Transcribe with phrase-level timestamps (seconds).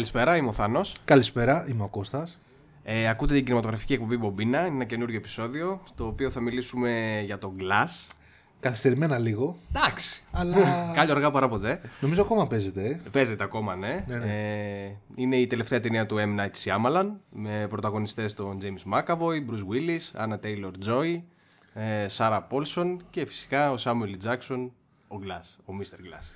[0.00, 0.94] Καλησπέρα, είμαι ο Θάνος.
[1.04, 2.38] Καλησπέρα, είμαι ο Κώστας.
[2.82, 4.58] Ε, ακούτε την κινηματογραφική εκπομπή Μπομπίνα.
[4.66, 8.08] Είναι ένα καινούργιο επεισόδιο, στο οποίο θα μιλήσουμε για το Glass.
[8.60, 9.56] Καθυστερημένα λίγο.
[9.74, 10.22] Εντάξει.
[10.32, 10.92] Αλλά.
[10.94, 11.80] Κάλλιο αργά παρά ποτέ.
[12.00, 13.00] Νομίζω ακόμα παίζεται.
[13.04, 13.08] ε.
[13.10, 14.04] Παίζεται ακόμα, ναι.
[14.08, 16.40] Ναι, Ε, είναι η τελευταία ταινία του M.
[16.40, 19.16] Night Shyamalan με πρωταγωνιστές τον James McAvoy,
[19.50, 21.20] Bruce Willis, Anna Taylor-Joy,
[21.74, 24.28] ε, Sarah Paulson και φυσικά ο Samuel L.
[24.28, 24.68] Jackson,
[25.08, 25.94] ο Glass, ο Mr.
[25.94, 26.34] Glass.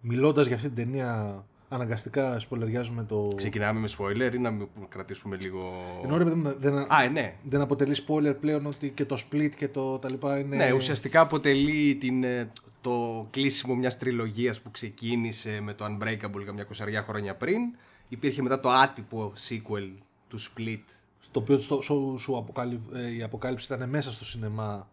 [0.00, 3.28] Μιλώντας για αυτή την ταινία, αναγκαστικά σπολεριάζουμε το.
[3.36, 5.72] Ξεκινάμε με spoiler ή να μην κρατήσουμε λίγο...
[6.04, 7.34] Ενώ ρε παιδί μου, δεν, Α, ε, ναι.
[7.42, 10.56] δεν αποτελεί spoiler πλέον ότι και το split και το τα λοιπά είναι.
[10.56, 12.50] Ναι, ουσιαστικά αποτελεί την, ε,
[12.80, 17.60] το κλείσιμο μιας τριλογίας που ξεκίνησε με το Unbreakable καμιά 20 χρόνια πριν.
[18.08, 19.90] Υπήρχε μετά το άτυπο sequel
[20.28, 20.84] του Split.
[21.20, 24.88] Στο οποίο στο, σου, σου αποκάλυ, ε, η αποκάλυψη ήταν μέσα στο σινεμά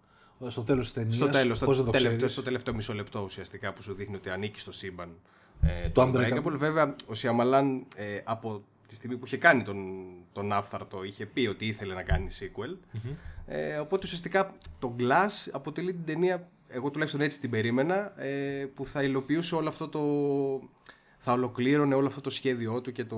[0.45, 1.15] ε, στο τέλος της ταινίας.
[1.15, 2.33] Στο τέλος, στο, Πώς δεν το τελευταίο, ξέρεις.
[2.33, 5.09] στο τελευταίο μισό λεπτό ουσιαστικά που σου δείχνει ότι ανήκει στο σύμπαν
[5.61, 6.43] ε, Το το Unbreakable.
[6.43, 6.57] Unbreakable.
[6.57, 9.77] Βέβαια, ο Σιαμαλάν ε, από τη στιγμή που είχε κάνει τον,
[10.33, 12.77] τον άφθαρτο είχε πει ότι ήθελε να κάνει sequel.
[13.47, 18.85] Ε, οπότε ουσιαστικά το Glass αποτελεί την ταινία, εγώ τουλάχιστον έτσι την περίμενα, ε, που
[18.85, 20.01] θα υλοποιούσε όλο αυτό το...
[21.17, 23.17] θα ολοκλήρωνε όλο αυτό το σχέδιό του και το...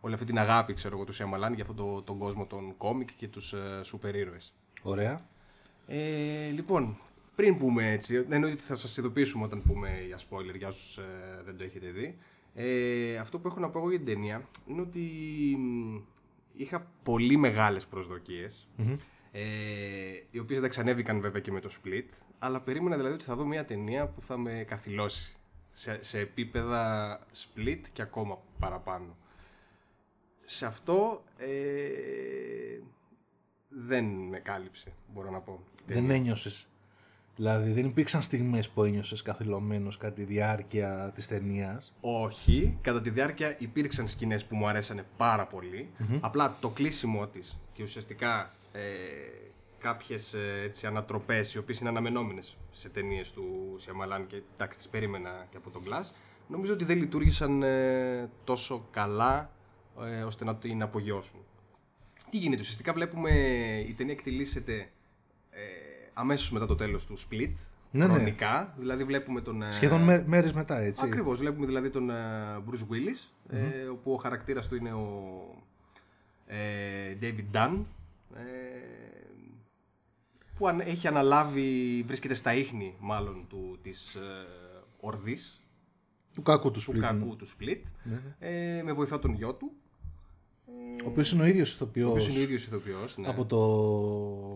[0.00, 3.08] όλη αυτή την αγάπη, ξέρω εγώ, του Σιαμαλάν για αυτόν το, τον κόσμο των κόμικ
[3.16, 4.52] και τους ε, σούπερ ήρωες.
[4.82, 5.20] Ωραία.
[5.86, 6.96] Ε, λοιπόν,
[7.34, 11.42] πριν πούμε έτσι, εννοείται ότι θα σας ειδοποιήσουμε όταν πούμε για spoiler για όσους ε,
[11.44, 12.18] δεν το έχετε δει.
[12.54, 15.00] Ε, αυτό που έχω να πω εγώ για την ταινία είναι ότι
[15.58, 16.00] μ,
[16.56, 18.68] είχα πολύ μεγάλες προσδοκίες,
[19.32, 19.42] ε,
[20.30, 23.44] οι οποίες δεν ξανέβηκαν βέβαια και με το Split, αλλά περίμενα δηλαδή ότι θα δω
[23.46, 25.36] μια ταινία που θα με καθυλώσει
[25.72, 29.16] σε, σε επίπεδα Split και ακόμα παραπάνω.
[30.44, 31.48] Σε αυτό ε,
[33.68, 35.64] δεν με κάλυψε, μπορώ να πω.
[35.86, 36.68] Δεν ένιωσες.
[37.36, 43.10] Δηλαδή δεν υπήρξαν στιγμές που ένιωσες καθυλωμένος κατά τη διάρκεια της ταινίας; Όχι, κατά τη
[43.10, 45.88] διάρκεια υπήρξαν σκηνές που μου αρέσανε πάρα πολύ.
[46.20, 48.80] Απλά το κλείσιμό της και ουσιαστικά ε,
[49.78, 54.88] κάποιες ε, έτσι, ανατροπές οι οποίες είναι αναμενόμενες σε ταινίες του Σιαμαλάν και εντάξει τις
[54.88, 56.10] περίμενα και από τον Glass
[56.48, 59.50] νομίζω ότι δεν λειτουργήσαν ε, τόσο καλά
[60.00, 61.40] ε, ώστε να την απογειώσουν.
[62.30, 63.30] Τι γίνεται, ουσιαστικά βλέπουμε
[63.88, 64.90] η ταινία εκτελήσεται
[65.50, 65.62] ε,
[66.14, 67.52] αμέσως μετά το τέλος του Split,
[67.90, 68.12] Ναι, ναι.
[68.12, 69.62] χρονικά, δηλαδή βλέπουμε τον...
[69.62, 71.04] ε, Σχεδόν μέ, μέρες μετά, έτσι.
[71.04, 72.14] Ακριβώς, βλέπουμε δηλαδή τον ε,
[72.70, 75.08] Bruce Willis, ε, όπου ο χαρακτήρας του είναι ο
[76.46, 77.78] ε, David Dunn,
[78.34, 78.40] ε,
[80.54, 84.20] που αν, έχει αναλάβει, βρίσκεται στα ίχνη μάλλον του, της ε,
[85.00, 85.62] ορδής,
[86.34, 86.98] Του κακού του του σπίτι.
[87.00, 87.80] κακού του Split,
[88.38, 89.72] ε, με βοηθό τον γιο του,
[91.04, 92.08] Ο οποίος είναι ο ίδιος ηθοποιός.
[92.08, 93.16] ο οποίος είναι ο ίδιος ηθοποιός.
[93.18, 93.28] Ναι.
[93.28, 93.56] Από το.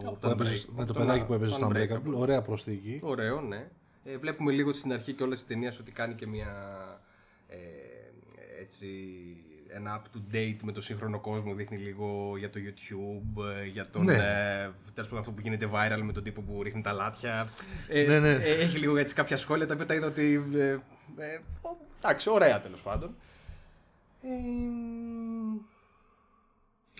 [0.07, 0.73] Από που το έπαιζε, Unbreakable.
[0.77, 1.93] με το Από παιδάκι το που έπαιζε στο Unbreakable.
[2.09, 2.15] Unbreakable.
[2.15, 2.99] Ωραία προσθήκη.
[3.03, 3.69] Ωραίο, ναι.
[4.05, 6.53] Ε, βλέπουμε λίγο στην αρχή και όλες τις ταινίες ότι κάνει και μια
[7.49, 7.57] ε,
[8.61, 8.89] έτσι
[9.71, 13.87] ένα up to date με το σύγχρονο κόσμο δείχνει λίγο για το YouTube, ε, για
[13.91, 14.15] τον Ναι.
[14.15, 17.49] ε, τέλος πάντων αυτό που γίνεται viral με τον τύπο που ρίχνει τα λάτια.
[17.89, 18.31] Ε, Ναι, ναι.
[18.31, 20.69] ε, έχει λίγο έτσι κάποια σχόλια τα οποία τα είδα ότι ε,
[21.17, 23.15] ε, ο- εντάξει, ωραία τέλος πάντων.
[24.23, 24.29] Ε,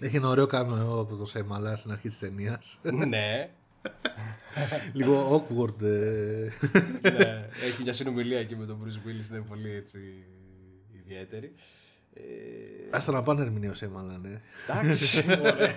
[0.01, 2.79] Έχει ένα ωραίο κάμεο από το Σέμαλα στην αρχή της ταινίας.
[2.83, 3.51] ναι,
[4.93, 5.83] Λίγο awkward.
[5.83, 6.49] ε.
[7.03, 9.99] ναι, έχει μια συνομιλία εκεί με τον Bruce Willis, είναι πολύ έτσι
[11.05, 11.53] ιδιαίτερη.
[12.15, 12.21] Ε,
[12.97, 14.41] Άστα να πάνε ερμηνεία ο Σέμαλα, ναι.
[14.69, 15.25] Εντάξει.
[15.53, 15.75] ωραία.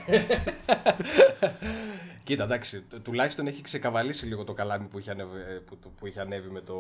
[2.32, 5.90] Κοίτα, εντάξει, του- τουλάχιστον έχει ξεκαβαλήσει λίγο το καλάμι που είχε, ανέβει, ε, που, το-
[5.90, 6.76] που είχε ανέβει με το.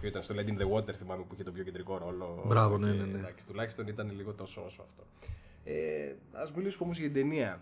[0.00, 2.44] Ποιο ήταν στο Land in the Water, θυμάμαι που είχε τον πιο κεντρικό ρόλο.
[2.46, 3.18] Μπράβο, ναι, Και, ναι, ναι.
[3.18, 5.06] Εντάξει, τουλάχιστον ήταν λίγο τόσο όσο αυτό.
[5.64, 7.60] Ε, Α μιλήσουμε όμως για την ταινία.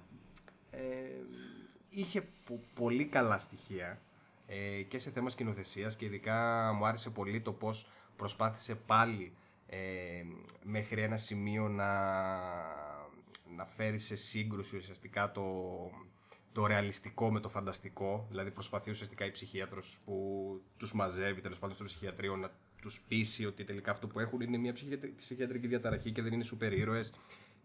[0.70, 0.78] Ε,
[1.90, 4.00] είχε πο- πολύ καλά στοιχεία
[4.46, 9.32] ε, και σε θέμα σκηνοθεσίας και ειδικά μου άρεσε πολύ το πώς προσπάθησε πάλι
[9.66, 9.78] ε,
[10.62, 11.92] μέχρι ένα σημείο να,
[13.56, 15.44] να φέρει σε σύγκρουση ουσιαστικά το,
[16.58, 18.26] το ρεαλιστικό με το φανταστικό.
[18.30, 20.14] Δηλαδή προσπαθεί ουσιαστικά η ψυχίατρος που
[20.76, 22.50] τους μαζεύει τέλος πάντων στο ψυχιατρίο να
[22.82, 26.44] τους πείσει ότι τελικά αυτό που έχουν είναι μια ψυχιατρ- ψυχιατρική διαταραχή και δεν είναι
[26.44, 27.12] σούπερ ήρωες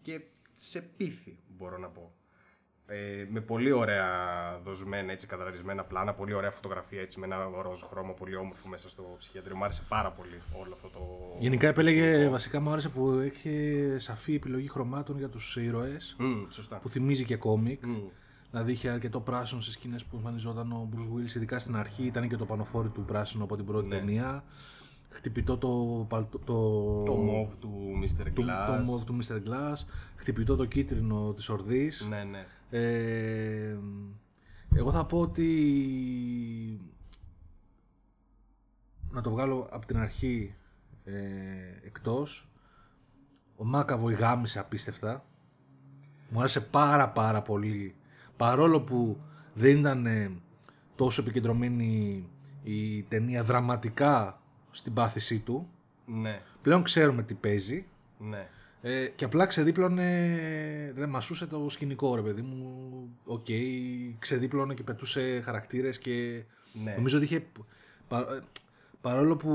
[0.02, 0.22] και
[0.56, 2.12] σε πείθει μπορώ να πω.
[2.88, 4.08] Ε, με πολύ ωραία
[4.64, 8.90] δοσμένα, έτσι καταρρισμένα πλάνα, πολύ ωραία φωτογραφία έτσι, με ένα ροζ χρώμα πολύ όμορφο μέσα
[8.90, 9.56] στο ψυχιατρίο.
[9.56, 11.00] Μου άρεσε πάρα πολύ όλο αυτό το.
[11.40, 12.32] Γενικά το επέλεγε, σκηνικό.
[12.32, 16.78] βασικά μου άρεσε που έχει σαφή επιλογή χρωμάτων για τους ήρωες Μμ, σωστά.
[16.78, 17.86] που θυμίζει και κόμικ.
[17.86, 17.96] Μμ.
[18.54, 22.30] Δηλαδή είχε αρκετό πράσινο σε σκηνές που εμφανιζόταν ο Bruce Willis, ειδικά στην αρχή ήταν
[22.30, 23.96] και το πανοφόρι του πράσινο από την πρώτη Ναι.
[23.96, 24.44] ταινία.
[25.10, 27.72] Χτυπητό το, παλτο- το, Το μοβ του
[28.04, 28.28] Mr.
[28.34, 28.86] το, Glass.
[28.86, 29.36] το mauve του Mr.
[29.36, 29.86] Glass,
[30.16, 32.06] χτυπητό το κίτρινο της ορδής.
[32.10, 32.46] Ναι, ναι.
[32.70, 33.78] Ε,
[34.76, 35.50] εγώ θα πω ότι
[39.12, 40.56] να το βγάλω από την αρχή
[41.04, 41.14] ε,
[41.86, 42.48] εκτός
[43.56, 45.26] Ο McAvoy γάμησε απίστευτα.
[46.30, 47.96] Μου άρεσε πάρα πάρα πολύ.
[48.38, 49.20] Παρόλο που
[49.54, 50.32] δεν ήταν ε,
[50.96, 52.24] τόσο επικεντρωμένη
[52.64, 54.42] η ταινία δραματικά
[54.72, 55.68] στην πάθησή του.
[56.06, 57.86] Ναι, Πλέον ξέρουμε τι παίζει.
[58.18, 58.48] ναι.
[58.86, 62.68] Ε, και απλά ξεδίπλωνε, δεν μασούσε το σκηνικό ρε παιδί μου.
[63.26, 63.46] Οκ,
[64.20, 66.44] ξεδίπλωνε και πετούσε χαρακτήρες και
[66.84, 66.94] Ναι.
[66.96, 67.46] νομίζω ότι είχε,
[68.08, 68.40] πα- ε,
[69.02, 69.52] παρόλο που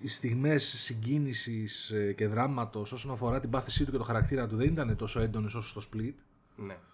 [0.00, 4.56] οι στιγμές συγκίνησης ε, και δράματος όσον αφορά την πάθησή του και το χαρακτήρα του
[4.56, 6.14] δεν ήταν τόσο έντονες όσο στο Split,
[6.56, 6.93] Ναι, σωστά.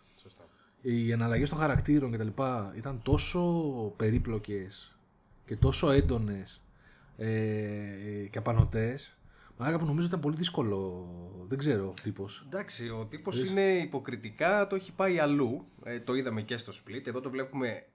[0.83, 2.43] Οι εναλλαγές των χαρακτήρων κτλ.
[2.77, 3.41] ήταν τόσο
[3.97, 4.99] περίπλοκες
[5.47, 6.61] και τόσο έντονες
[7.17, 7.29] ε,
[8.31, 9.15] και απανοτές
[9.63, 11.09] Μάγκα που νομίζω ήταν πολύ δύσκολο.
[11.49, 12.45] Δεν ξέρω ο τύπος.
[12.47, 15.67] Εντάξει, ο τύπος είναι υποκριτικά, το έχει πάει αλλού.
[15.85, 17.07] Ε, το είδαμε και στο Split.
[17.07, 17.87] Εδώ το βλέπουμε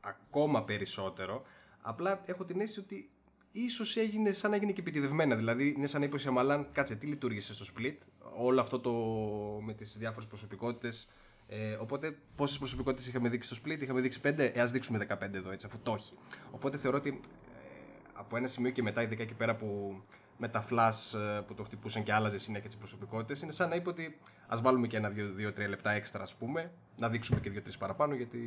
[0.00, 1.42] ακόμα περισσότερο.
[1.80, 3.10] Απλά έχω την αίσθηση ότι
[3.52, 5.36] ίσως έγινε σαν να έγινε και επιτιδευμένα.
[5.36, 7.96] Δηλαδή είναι σαν να είπε ο Σιαμαλάν, κάτσε τι λειτουργήσε στο Split;
[8.36, 8.92] Όλο αυτό το
[9.62, 11.08] με τις διάφορες προσωπικότητες.
[11.48, 15.34] Ε, οπότε πόσες προσωπικότητες είχαμε δείξει στο Split, είχαμε δείξει 5, ε, ας δείξουμε 15
[15.34, 16.14] εδώ έτσι αφού το έχει.
[16.50, 17.20] Οπότε θεωρώ ότι ε,
[18.12, 20.00] από ένα σημείο και μετά, ειδικά εκεί πέρα που
[20.36, 23.74] με τα flash ε, που το χτυπούσαν και άλλαζε συνέχεια τις προσωπικότητες, είναι σαν να
[23.74, 25.12] είπε ότι ας βάλουμε και ένα
[25.56, 28.38] 2-3 λεπτά έξτρα, ας πούμε, να δείξουμε και 2-3 παραπάνω, γιατί.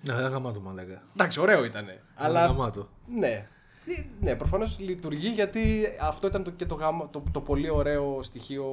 [0.00, 1.02] Ναι, δεν γαμάτο μα λέγα.
[1.12, 1.84] Εντάξει, ωραίο ήταν.
[1.84, 2.00] Αλλά...
[2.14, 2.46] Αλλά.
[2.46, 2.88] Γαμάτο.
[3.06, 3.48] Ναι.
[3.86, 8.22] Ε, Ναι, προφανώς λειτουργεί γιατί αυτό ήταν το, και το, γάμα, το, το πολύ ωραίο
[8.22, 8.64] στοιχείο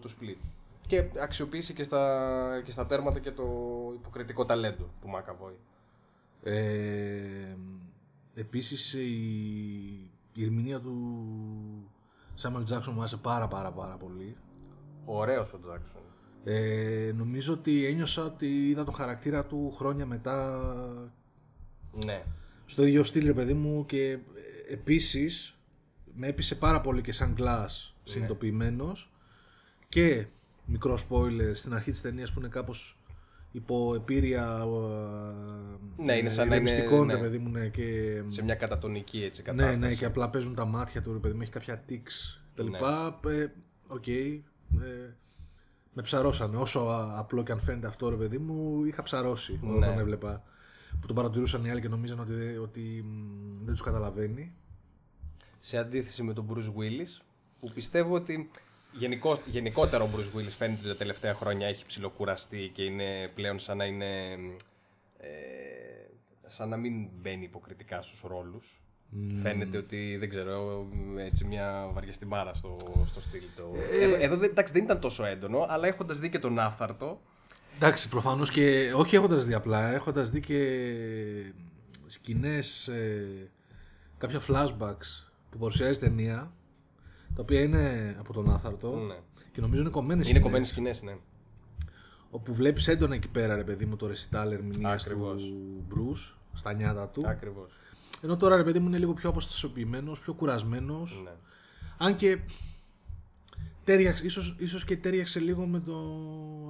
[0.00, 0.48] του split.
[0.86, 3.44] Και αξιοποίησε και στα, και στα τέρματα και το
[3.94, 5.56] υποκριτικό ταλέντο του Μακαβόη.
[6.42, 7.56] Ε,
[8.34, 9.12] επίσης η,
[10.34, 11.90] η ερμηνεία του
[12.42, 14.36] Samuel Jackson μου άρεσε πάρα πάρα πάρα πολύ.
[15.04, 16.00] Ωραίος ο Τζάξον.
[16.44, 20.60] Ε, νομίζω ότι ένιωσα ότι είδα τον χαρακτήρα του χρόνια μετά
[22.04, 22.22] Ναι.
[22.66, 24.18] στο ίδιο στυλ ρε παιδί μου και ε,
[24.72, 25.58] επίσης
[26.14, 29.12] με έπεισε πάρα πολύ και σαν glass συνειδητοποιημένος
[29.88, 30.26] και
[30.66, 32.96] μικρό spoiler στην αρχή της ταινίας που είναι κάπως
[33.52, 34.58] υπό επήρεια
[35.98, 37.14] ε, Ναι, είναι σαν να είναι, ηρεμιστικών, ναι.
[37.14, 39.80] ρε παιδί μου ναι, και Σε μια κατατονική έτσι ναι, κατάσταση.
[39.80, 42.68] ναι, και απλά παίζουν τα μάτια του, ρε παιδί μου, έχει κάποια tics τα Ναι.
[42.70, 43.20] λοιπά.
[43.26, 43.46] Ε,
[43.86, 44.06] Οκ.
[44.06, 44.40] ε,
[45.92, 46.56] με ψαρώσανε.
[46.56, 49.86] Όσο α- απλό και αν φαίνεται αυτό, ρε παιδί μου, είχα ψαρώσει όταν Ναι.
[49.86, 50.42] τον έβλεπα.
[51.00, 54.52] Που τον παρατηρούσαν οι άλλοι και νομίζαν ότι, δεν- ότι μ, δεν τους καταλαβαίνει.
[55.60, 57.22] Σε αντίθεση με τον Bruce Willis,
[57.60, 58.50] που πιστεύω ότι
[58.98, 63.58] γενικώ, γενικότερα ο Bruce Willis φαίνεται ότι τα τελευταία χρόνια έχει ψιλοκουραστεί και είναι πλέον
[63.58, 64.06] σαν να είναι.
[65.18, 65.28] Ε,
[66.46, 68.78] σαν να μην μπαίνει υποκριτικά στους ρόλους.
[69.42, 70.86] Φαίνεται ότι δεν ξέρω,
[71.18, 73.70] έτσι μια βαριαστημάρα στο, στο στυλ του.
[74.00, 77.20] Εδώ, εδώ δεν- εντάξει, δεν ήταν τόσο έντονο, αλλά έχοντας δει και τον άφθαρτο,
[77.76, 78.92] Εντάξει, προφανώς και.
[78.94, 80.58] Όχι έχοντας δει απλά, έχοντας δει και
[82.06, 82.90] σκηνές.
[84.18, 86.52] κάποια flashbacks που παρουσιάζει η ταινία.
[87.34, 88.96] Τα οποία είναι από τον Άθαρτο.
[88.96, 89.16] ναι.
[89.52, 91.16] Και νομίζω είναι κομμένες είναι κομμένες σκηνές, ναι.
[92.30, 95.42] Όπου βλέπεις έντονα εκεί πέρα, ρε παιδί μου, το ρεσιτάλ ερμηνεία Ακριβώς.
[95.42, 97.22] του Bruce στα νιάτα του.
[97.28, 97.72] Ακριβώς.
[98.22, 101.20] Ενώ τώρα, ρε παιδί μου, είναι λίγο πιο αποστασιοποιημένος, πιο κουρασμένος.
[101.24, 101.30] Ναι.
[101.98, 102.38] Αν και
[103.84, 105.96] τέριαξε, ίσως, ίσως και τέριαξε λίγο με το,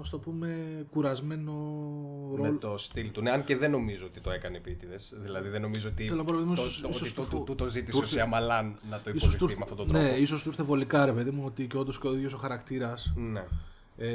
[0.00, 1.52] ας το πούμε, κουρασμένο
[2.37, 2.52] ρόλο.
[2.52, 3.23] Με το στυλ του.
[3.23, 5.12] Ναι, αν και δεν νομίζω ότι το έκανε επίτηδες.
[5.16, 6.06] Δηλαδή δεν νομίζω ότι.
[6.06, 7.54] Θέλω να πω, ρε παιδί μου, το, ίσως- το, ίσως ότι του του, φου- του,
[7.54, 9.88] το ζήτησε του ο ήρθε- Σιαμαλάν να το Ίσως του υποδεχθεί ήρθε- με αυτόν τον
[9.88, 10.04] τρόπο.
[10.04, 12.37] Ναι, ίσως του ήρθε βολικά, ρε παιδί μου, ότι και όντως και ο ίδιος ο
[12.37, 13.44] χαρακτήρας Ναι.
[13.97, 14.09] ε,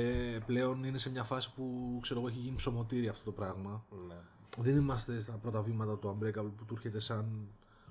[0.46, 3.84] πλέον είναι σε μια φάση που, ξέρω εγώ, έχει γίνει ψωμοτήρι αυτό το πράγμα.
[4.08, 4.15] ναι.
[4.62, 7.25] Δεν είμαστε στα πρώτα βήματα του Unbreakable που του έρχεται σαν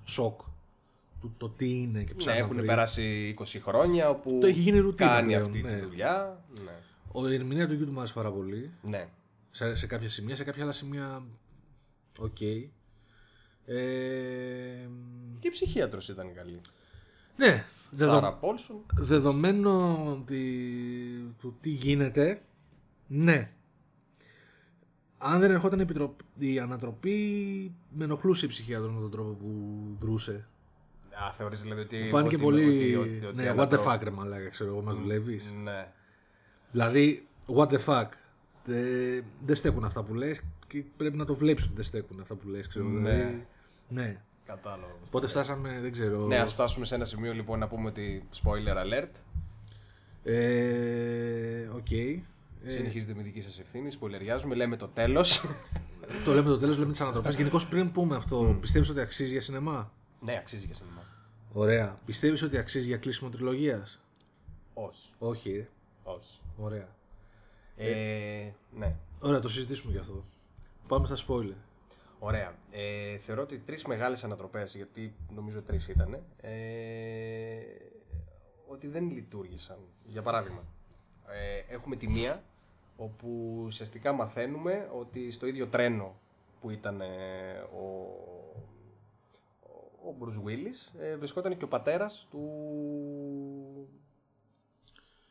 [0.03, 0.41] σοκ
[1.21, 2.65] του το τι είναι και Ναι, ψάχνει να έχουν βρει.
[2.65, 5.73] περάσει 20 χρόνια όπου Το έχει γίνει ρουτίνα κάνει πλέον, αυτή ναι.
[5.79, 6.43] τη δουλειά.
[6.63, 6.71] Ναι.
[7.11, 8.71] Ο, η ερμηνεία του γιου του μου άρεσε πάρα πολύ.
[8.81, 9.09] ναι.
[9.51, 11.23] Σε, σε κάποια σημεία, σε κάποια άλλα σημεία.
[12.19, 12.41] Οκ.
[12.41, 12.67] Ε,
[15.39, 16.61] Και η ψυχίατρος ήταν καλή.
[17.37, 18.85] ναι, δεδο, Σάρα Πόλσον.
[18.93, 20.41] δεδομένο ότι,
[21.39, 22.41] του τι γίνεται,
[23.07, 23.51] ναι.
[25.17, 27.17] Αν δεν ερχόταν η, επιτροπ- η ανατροπή,
[27.89, 30.47] με ενοχλούσε η ψυχίατρος με τον τρόπο που δρούσε.
[31.27, 31.97] Α, θεωρείς δηλαδή ότι...
[31.97, 32.63] Μου φάνηκε ότι- πολύ.
[32.65, 35.53] ότι- ότι- ότι ναι, what the ανατρο- fuck, ρε μαλάκα, ξέρω εγώ, μας δουλεύεις.
[35.63, 35.87] Ναι.
[36.71, 38.07] Δηλαδή, what the fuck.
[38.65, 42.35] Δεν, δεν στέκουν αυτά που λες και πρέπει να το βλέπεις ότι δεν στέκουν αυτά
[42.35, 42.85] που λες, ξέρω.
[42.85, 43.09] Ναι.
[43.15, 43.45] Δηλαδή,
[43.87, 44.21] ναι.
[44.45, 44.93] Κατάλαβα.
[45.11, 46.25] Πότε φτάσαμε, δεν ξέρω.
[46.25, 49.09] Ναι, ας φτάσουμε σε ένα σημείο λοιπόν να πούμε ότι spoiler alert.
[50.23, 51.91] Ε, Οκ.
[51.91, 52.21] Ε,
[52.69, 55.45] Συνεχίζετε με δική σας ευθύνη, σποϊλεριάζουμε, λέμε το τέλος.
[56.25, 57.35] το λέμε το τέλος, λέμε τις ανατροπές.
[57.35, 61.01] Γενικώς πριν πούμε αυτό, πιστεύεις ότι αξίζει για σινεμά; ναι, αξίζει και σινεμά.
[61.53, 61.99] Ωραία.
[62.05, 63.99] Πιστεύεις ότι αξίζει για κλείσιμο τριλογίας;
[64.73, 65.67] Όχι, Όχι, ε;
[66.03, 66.39] όχι.
[66.57, 66.87] Ωραία.
[67.77, 70.23] Ε, ναι, Ωραία, το συζητήσουμε γι' αυτό.
[70.87, 71.55] Πάμε στα spoiler.
[72.19, 72.55] ωραία.
[72.71, 76.19] Ε, θεωρώ ότι τρεις μεγάλες ανατροπές, γιατί νομίζω τρεις ήταν.
[76.41, 77.59] Ε,
[78.67, 79.77] ότι δεν λειτουργήσαν.
[80.05, 80.63] Για παράδειγμα,
[81.27, 82.43] ε, έχουμε τη μία
[82.97, 86.15] όπου ουσιαστικά μαθαίνουμε ότι στο ίδιο τρένο
[86.61, 87.07] που ήταν ε,
[87.59, 87.85] ο,
[90.05, 92.39] ο Bruce Willis ε, βρισκόταν και ο πατέρας του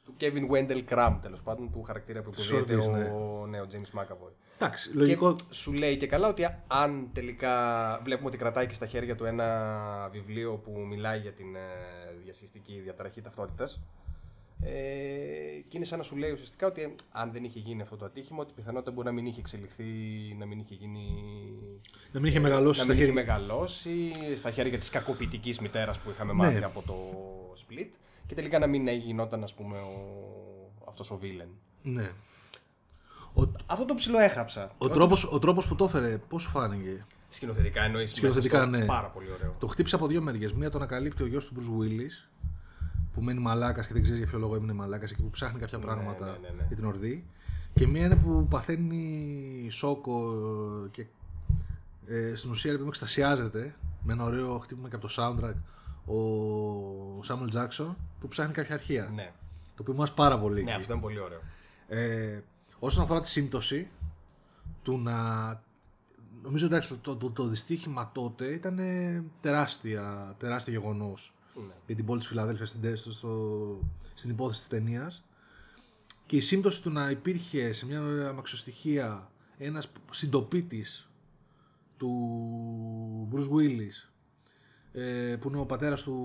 [0.04, 3.56] του Kevin Wendell Crumb, τέλος πάντων, του χαρακτήρα που υποδίεται ο, ναι.
[3.56, 4.32] ναι, ο James McAvoy.
[4.56, 5.32] Εντάξει, λογικό.
[5.34, 7.54] Και σου λέει και καλά ότι αν τελικά
[8.02, 11.60] βλέπουμε ότι κρατάει και στα χέρια του ένα βιβλίο που μιλάει για την ε,
[12.22, 13.80] διασυστική διαταραχή ταυτότητας.
[14.62, 14.70] Ε,
[15.68, 18.40] και είναι σαν να σου λέει ουσιαστικά ότι αν δεν είχε γίνει αυτό το ατύχημα,
[18.40, 19.84] ότι πιθανότητα μπορεί να μην είχε εξελιχθεί,
[20.38, 21.06] να μην είχε γίνει.
[22.12, 23.24] Να μην είχε μεγαλώσει να στα μην είχε χέρια.
[23.26, 26.38] μεγαλώσει στα χέρια της κακοποιητικής μητέρας που είχαμε Ναι.
[26.42, 26.94] μάθει από το
[27.66, 27.88] split.
[28.26, 29.92] Και τελικά να μην γινόταν, ας πούμε, ο...
[30.88, 31.48] αυτός ο βίλεν.
[31.82, 32.10] Ναι.
[33.34, 34.74] Ο, Αυτό το ψηλό έχαψα.
[34.78, 38.10] ο, τρόπος, ο τρόπος που το έφερε, πώς σου φάνηκε; Σκηνοθετικά εννοείς.
[38.10, 38.84] Σκηνοθετικά, ναι.
[38.86, 39.54] Πάρα πολύ ωραίο.
[39.58, 40.52] Το χτύπησε από δύο μεριές.
[40.52, 42.28] Μία τον ανακαλύπτει ο γιος του Bruce Willis,
[43.18, 45.78] που μένει μαλάκας και δεν ξέρεις για ποιο λόγο έμεινε μαλάκας και που ψάχνει κάποια
[45.78, 46.64] πράγματα ναι, ναι, ναι.
[46.66, 47.26] για την ορδή.
[47.74, 50.34] Και μία είναι που παθαίνει σόκο
[50.90, 51.06] και
[52.06, 55.54] ε, στην ουσία επειδή εξτασιάζεται με ένα ωραίο χτύπημα και από το soundtrack
[56.14, 59.10] ο Samuel Jackson που ψάχνει κάποια αρχεία.
[59.14, 59.32] Ναι.
[59.74, 60.62] Το οποίο μου άρεσε πάρα πολύ.
[60.62, 60.80] ναι, εκεί.
[60.80, 61.40] αυτό είναι πολύ ωραίο.
[61.88, 62.40] Ε,
[62.78, 63.88] όσον αφορά τη σύμπτωση
[64.82, 65.66] του να.
[66.42, 68.78] Νομίζω εντάξει, το, το, το, το δυστύχημα τότε ήταν
[69.40, 71.37] τεράστια, τεράστιο γεγονός Ναι.
[71.86, 73.80] Για την πόλη της Φιλαδέλφια στην, στο, στο-
[74.14, 75.24] στην υπόθεση της ταινίας.
[76.26, 81.08] Και η σύμπτωση του να υπήρχε σε μια αμαξοστοιχεία ένας συντοπίτης
[81.96, 84.10] του Bruce Willis
[84.92, 86.16] ε, που είναι ο πατέρας του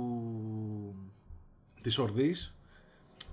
[1.81, 2.53] της Ορδής.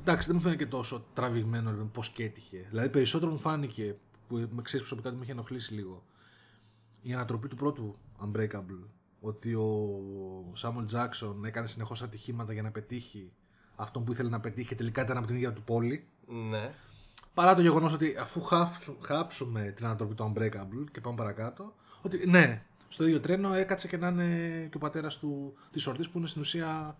[0.00, 2.66] Εντάξει δεν μου φαίνεται και τόσο τραβηγμένο λοιπόν, πως και έτυχε.
[2.68, 3.96] Δηλαδή περισσότερο μου φάνηκε
[4.28, 6.04] που με ξέρεις προσωπικά ότι με είχε ενοχλήσει λίγο
[7.02, 8.84] η ανατροπή του πρώτου Unbreakable
[9.20, 9.88] ότι ο
[10.62, 13.32] Samuel Jackson έκανε συνεχώς ατυχήματα για να πετύχει
[13.76, 16.74] αυτόν που ήθελε να πετύχει και τελικά ήταν από την ίδια του πόλη Ναι.
[17.34, 22.26] Παρά το γεγονός ότι αφού χάψου- χάψουμε την ανατροπή του Unbreakable και πάμε παρακάτω, ότι
[22.26, 25.20] ναι, στο ίδιο τρένο έκατσε και να είναι και ο πατέρας
[25.70, 26.96] της ορδή που είναι στην ουσία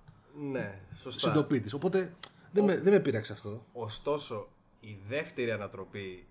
[0.50, 1.28] Ναι, σωστά.
[1.28, 1.72] συντοπίτης.
[1.72, 2.14] Οπότε
[2.52, 3.66] δεν, με, δεν με πείραξε αυτό.
[3.72, 4.48] Ωστόσο,
[4.80, 6.26] η δεύτερη ανατροπή,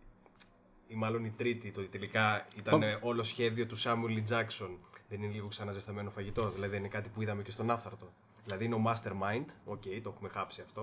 [0.87, 2.99] ή μάλλον η τρίτη, το ότι τελικά ήταν Πάμε.
[3.01, 4.77] όλο σχέδιο του Samuel L.
[5.09, 6.51] Jackson, δεν είναι λίγο ξαναζεσταμένο φαγητό.
[6.51, 8.11] Δηλαδή είναι κάτι που είδαμε και στον Άφθαρτο.
[8.45, 10.81] Δηλαδή είναι ο Mastermind, οκ, το έχουμε χάψει αυτό,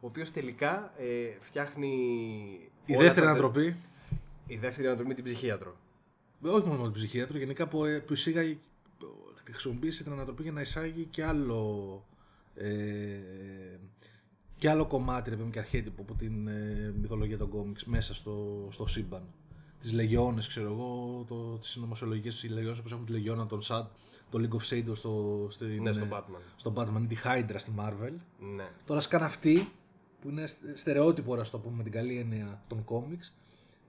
[0.00, 1.88] ο οποίος τελικά ε, φτιάχνει.
[2.84, 3.76] Η όλα δεύτερη τα- ανατροπή,
[4.46, 5.76] Η δεύτερη ανατροπή με την ψυχίατρο.
[6.42, 8.56] όχι μόνο με την ψυχίατρο, γενικά που, που εισήγαγε,
[9.50, 12.02] χρησιμοποίησε την ανατροπή για να εισάγει και άλλο.
[12.54, 13.78] Ε,
[14.58, 18.14] και άλλο κομμάτι ρε, παιδί μου, και αρχέτυπο από την ε, μυθολογία των κόμιξ μέσα
[18.14, 19.22] στο, στο σύμπαν.
[19.86, 23.86] Τις Λεγιώνε, ξέρω εγώ, το, τις συνωμοσιολογικές Λεγιώνε όπως έχουμε τη Λεγιώνα, τον Σαντ,
[24.30, 26.40] το League of Shadows στο, στην, Ναι, στον ε, Batman.
[26.56, 28.12] στον Batman ή τη Hydra στη Marvel.
[28.56, 28.68] Ναι.
[28.86, 29.68] Τώρα σκάν αυτή,
[30.20, 33.34] που είναι στε- στερεότυπο, να το πούμε με την καλή έννοια των κόμιξ,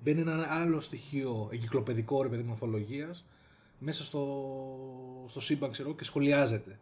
[0.04, 3.26] μπαίνει ένα άλλο στοιχείο εγκυκλοπαιδικό ρε παιδί μου ανθολογίας,
[3.80, 6.80] μέσα στο, στο σύμπαν ξέρω, και σχολιάζεται.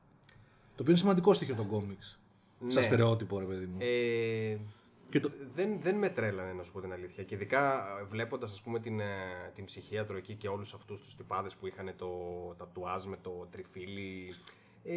[0.75, 2.19] Το οποίο είναι σημαντικό στοιχείο των κόμιξ.
[2.59, 2.81] Σαν Ναι.
[2.81, 3.77] στερεότυπο, ρε παιδί μου.
[3.79, 4.57] Ε,
[5.09, 7.23] Και το- δεν, δεν με τρέλανε να σου πω την αλήθεια.
[7.23, 9.05] Και ειδικά βλέποντας ας πούμε την, ε,
[9.55, 12.09] την ψυχίατρο εκεί και όλους αυτούς τους τυπάδες που είχαν το
[12.57, 14.35] τατουάζ με το τριφύλι
[14.83, 14.95] ε,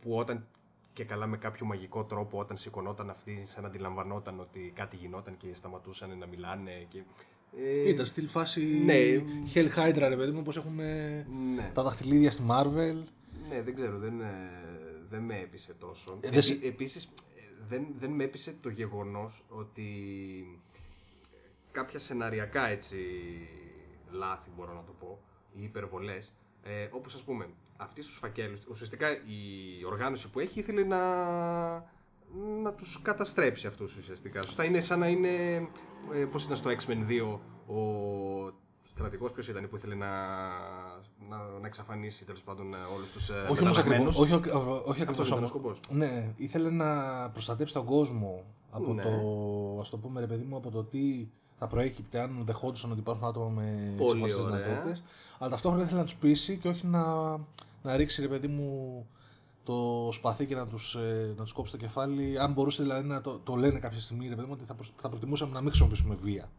[0.00, 0.46] που όταν
[0.92, 5.36] και καλά με κάποιο μαγικό τρόπο όταν σηκωνόταν αυτή σαν να αντιλαμβανόταν ότι κάτι γινόταν
[5.36, 7.02] και σταματούσαν να μιλάνε και,
[7.58, 8.94] ε, Ήταν στυλ φάση ναι.
[9.54, 11.70] Hell Hydra, ρε παιδί μου, όπως έχουν ναι.
[11.74, 13.02] τα δαχτυλίδια στη Marvel.
[13.48, 14.50] Ναι, δεν ξέρω, δεν, ε,
[15.10, 16.18] δεν με έπεισε τόσο.
[16.20, 17.08] Ε, δεν σε- Επί- επίσης, ε,
[17.68, 19.84] δεν, δεν με έπεισε το γεγονός ότι
[21.72, 22.96] κάποια σεναριακά έτσι
[24.10, 25.20] λάθη μπορώ να το πω,
[25.54, 30.84] ή υπερβολές, ε, όπως ας πούμε, αυτοί στους φακέλους, ουσιαστικά η οργάνωση που έχει ήθελε
[30.84, 30.98] να,
[32.62, 34.42] να τους καταστρέψει αυτούς ουσιαστικά.
[34.42, 35.68] Σωστά, είναι σαν να είναι,
[36.12, 37.82] ε, πώς ήταν στο X-Men 2, ο
[38.94, 40.06] στρατηγός ποιος ήταν που ήθελε να,
[41.28, 44.18] να, να εξαφανίσει τέλος πάντων ε, όλους τους ε, Όχι όμως μεταλλαγμένους.
[44.20, 44.42] ακριβώς.
[44.42, 45.48] Όχι, όχι, όχι ακριβώς Αυτός ήταν ο όμως.
[45.48, 45.80] σκοπός.
[45.90, 46.90] Ναι, ήθελε να
[47.30, 49.02] προστατέψει τον κόσμο από Ναι.
[49.02, 49.10] το,
[49.80, 53.28] ας το πούμε ρε παιδί μου, από το τι θα προέκυπτε αν δεχόντουσαν ότι υπάρχουν
[53.28, 54.58] άτομα με Πολύ εξωματικές ωραία.
[54.66, 55.02] δυνατότητες.
[55.38, 57.02] Αλλά ταυτόχρονα ήθελε να τους πείσει και όχι να,
[57.82, 59.06] να ρίξει ρε παιδί μου
[59.64, 62.38] το σπαθί και να τους, ε, να τους κόψει το κεφάλι.
[62.38, 64.92] Αν μπορούσε δηλαδή να το, το λένε κάποια στιγμή ρε παιδί μου ότι θα, προσ-
[65.00, 66.50] θα προτιμούσαμε να μην χρησιμοποιήσουμε βία.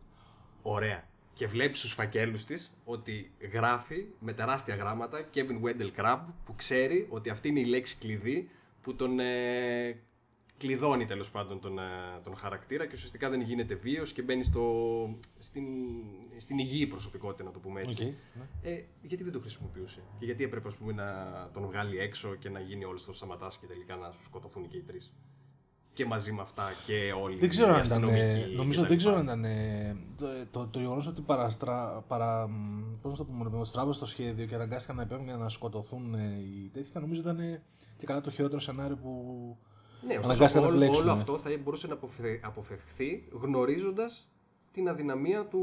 [0.61, 1.03] Ωραία.
[1.35, 7.07] Και βλέπεις στους φακέλους της ότι γράφει με τεράστια γράμματα Kevin Wendell Crumb που ξέρει
[7.09, 8.49] ότι αυτή είναι η λέξη κλειδί
[8.81, 9.99] που τον ε,
[10.57, 11.81] κλειδώνει τέλος πάντων τον, ε,
[12.23, 14.65] τον χαρακτήρα και ουσιαστικά δεν γίνεται βίαιος και μπαίνει στο,
[15.39, 15.65] στην,
[16.37, 18.03] στην υγιή προσωπικότητα, να το πούμε έτσι.
[18.03, 18.09] Οκ,
[18.61, 18.71] ναι.
[18.71, 22.49] Ε, γιατί δεν το χρησιμοποιούσε και γιατί έπρεπε ας πούμε, να τον βγάλει έξω και
[22.49, 25.13] να γίνει όλος το σαματά και τελικά να σου σκοτωθούν και οι τρεις;
[25.95, 28.03] Και μαζί με αυτά και όλοι Δεν ξέρω οι αν ήταν.
[28.03, 28.87] αστυνομικοί Νομίζω κτλ.
[28.89, 29.43] δεν ξέρω αν ήταν.
[29.45, 33.57] ε, Το, το, το γεγονός ότι παραστρα, παρα, μ, πώς να το πούμε, ρε παιδί
[33.57, 37.01] μου, στράβωσε το σχέδιο και αναγκάστηκαν να επέμβουν για να σκοτωθούν ε, οι τέτοιοι, ήταν,
[37.01, 37.61] νομίζω ήταν ε,
[37.97, 39.09] και καλά το χειρότερο σενάριο που.
[40.07, 41.03] Ναι, Αναγκάστηκαν ωστόσο να όλο, μπλέξουν.
[41.03, 44.29] όλο αυτό θα μπορούσε να αποφε- αποφευχθεί γνωρίζοντας
[44.71, 45.61] την αδυναμία του,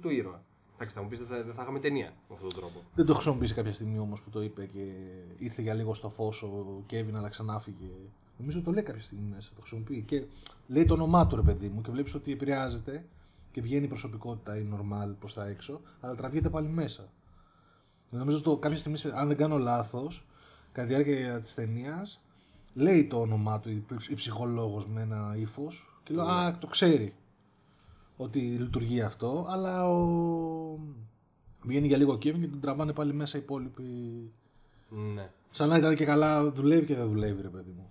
[0.00, 0.42] του ήρωα.
[0.74, 2.78] Εντάξει, θα μου πεις δεν θα, δεν θα είχαμε ταινία με αυτόν τον τρόπο.
[2.94, 4.78] Δεν το χρησιμοποίησε κάποια στιγμή όμως που το είπε και
[5.38, 7.90] ήρθε για λίγο στο φως ο Κέβιν, αλλά ξανάφυγε.
[8.38, 10.02] Νομίζω το λέει κάποια στιγμή μέσα, το χρησιμοποιεί.
[10.02, 10.24] Και
[10.66, 13.04] λέει το όνομά του ρε παιδί μου και βλέπεις ότι επηρεάζεται
[13.52, 17.08] και βγαίνει η προσωπικότητα η normal προς τα έξω, αλλά τραβιέται πάλι μέσα.
[18.10, 20.24] Νομίζω το κάποια στιγμή, σε- αν δεν κάνω λάθος,
[20.72, 22.20] κατά τη διάρκεια της ταινίας,
[22.74, 27.14] λέει το όνομά του η, η ψυχολόγος με ένα ύφος και λέω Α, το ξέρει
[28.16, 30.78] ότι λειτουργεί αυτό, αλλά ο...
[31.62, 33.82] βγαίνει για λίγο ο Kevin και τον τραβάνε πάλι μέσα οι υπόλοιποι.
[34.88, 35.30] Ναι.
[35.50, 37.88] Σαν να ήταν και καλά, δουλεύει και δεν δουλεύει, ρε παιδί μου.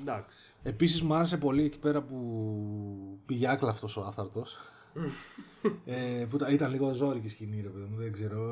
[0.00, 0.38] Εντάξει.
[0.62, 2.16] Επίσης μου άρεσε πολύ εκεί πέρα που
[3.26, 4.58] πήγε άκλαυτος ο άθαρτος.
[5.84, 8.44] ε, που ήταν, ήταν λίγο ζώρικη σκηνή, ρε παιδί μου, δεν ξέρω.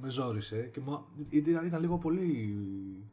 [0.00, 0.70] Με ζόρισε.
[0.72, 2.56] Και μου, ήταν, ήταν λίγο πολύ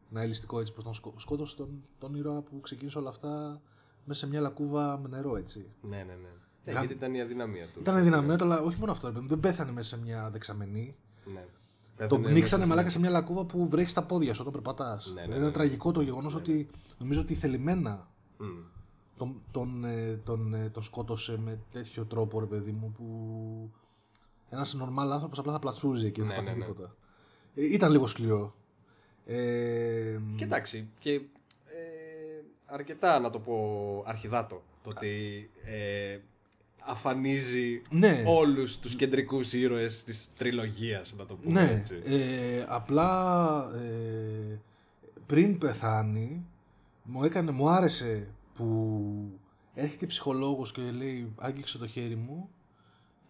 [0.10, 1.70] ναελιστικό έτσι πως τον σκο, σκότωσε τον,
[2.00, 3.62] τον ήρωα που ξεκίνησε όλα αυτά
[4.06, 5.66] μέσα σε μια λακκούβα με νερό έτσι.
[5.82, 6.30] Ναι, ναι, ναι.
[6.66, 7.80] Ναι, Γα- γιατί ήταν η αδυναμία του.
[7.80, 10.96] Ήταν δυναμία, αλλά όχι μόνο αυτό, ρε παιδί μου, δεν πέθανε μέσα σε μια δεξαμενή.
[11.34, 11.46] Ναι.
[11.96, 15.12] Το Πέθανε πνίξανε μέσα μαλάκα σε μια λακκούβα που βρέχει στα πόδια σου όταν περπατάς.
[15.16, 15.52] Ναι, ναι, είναι ναι, ναι.
[15.52, 16.70] τραγικό το γεγονός ότι
[17.02, 18.64] νομίζω ότι θελημένα σε- Μμ.
[19.18, 23.06] τον, τον, ε, τον, ε, τον σκότωσε με τέτοιο τρόπο, ρε παιδί μου, που
[24.50, 26.72] ένας normal άνθρωπος απλά θα πλατσούριζε και δεν Ναι, θα πάθει ναι, ναι.
[26.72, 26.96] τίποτα.
[27.56, 28.56] Ε, ήταν λίγο σκληρό.
[29.26, 31.22] Ε, Και εντάξει, και ε,
[32.66, 34.62] αρκετά να το πω αρχιδάτο.
[34.84, 36.20] Το ότι ε,
[36.86, 41.72] αφανίζει ναι, όλους τους κεντρικούς ήρωες της τριλογίας, να το πούμε ναι.
[41.72, 42.02] έτσι.
[42.06, 44.60] Ε, απλά ε,
[45.26, 46.46] πριν πεθάνει,
[47.12, 49.40] μου, έκανε, μου άρεσε που
[49.74, 52.50] έρχεται ψυχολόγος και λέει άγγιξε το χέρι μου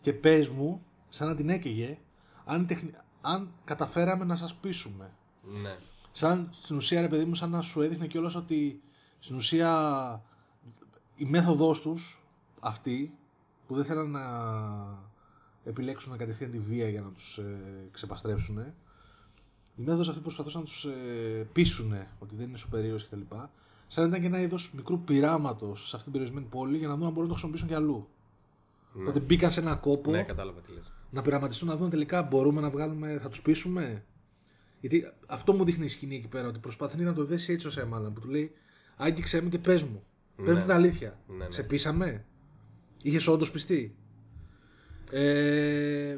[0.01, 1.97] και πες μου, σαν να την έκαιγε,
[2.45, 5.11] αν, τεχνη- αν καταφέραμε να σας πείσουμε.
[5.61, 5.77] Ναι.
[6.11, 8.81] Σαν στην ουσία, ρε παιδί μου, σαν να σου έδειχνε κιόλας ότι
[9.19, 10.23] στην ουσία
[11.15, 12.23] η μέθοδός τους
[12.59, 13.17] αυτή
[13.67, 14.21] που δεν θέλαν να
[15.63, 17.59] επιλέξουν κατευθείαν τη βία για να τους ε,
[17.91, 18.57] ξεπαστρέψουν
[19.75, 23.35] η μέθοδος αυτή που προσπαθούσαν να τους ε, πείσουν ότι δεν είναι superiors κτλ.
[23.91, 26.95] Σαν να ήταν και ένα είδος μικρού πειράματος σε αυτήν την περιορισμένη πόλη για να
[26.95, 28.07] δουν αν μπορούν να το χρησιμοποιήσουν κι αλλού.
[28.93, 29.01] Ναι.
[29.01, 30.91] Οπότε μπήκαν σε ένα κόπο ναι, κατάλαβα τι λες.
[31.09, 34.03] να πειραματιστούν να δουν τελικά μπορούμε να βγάλουμε, θα τους πείσουμε.
[34.79, 37.69] Γιατί αυτό μου δείχνει η σκηνή εκεί πέρα, ότι προσπαθεί να το δέσει έτσι ο
[37.69, 38.51] Shyamalan που του λέει
[38.97, 40.03] Άγγιξέ με και πες μου.
[40.35, 41.19] Πες μου την αλήθεια.
[41.27, 41.51] Ναι, ναι.
[41.51, 42.25] Σε πείσαμε.
[43.01, 43.95] Είχες όντως πιστεί.
[45.11, 46.17] Ε,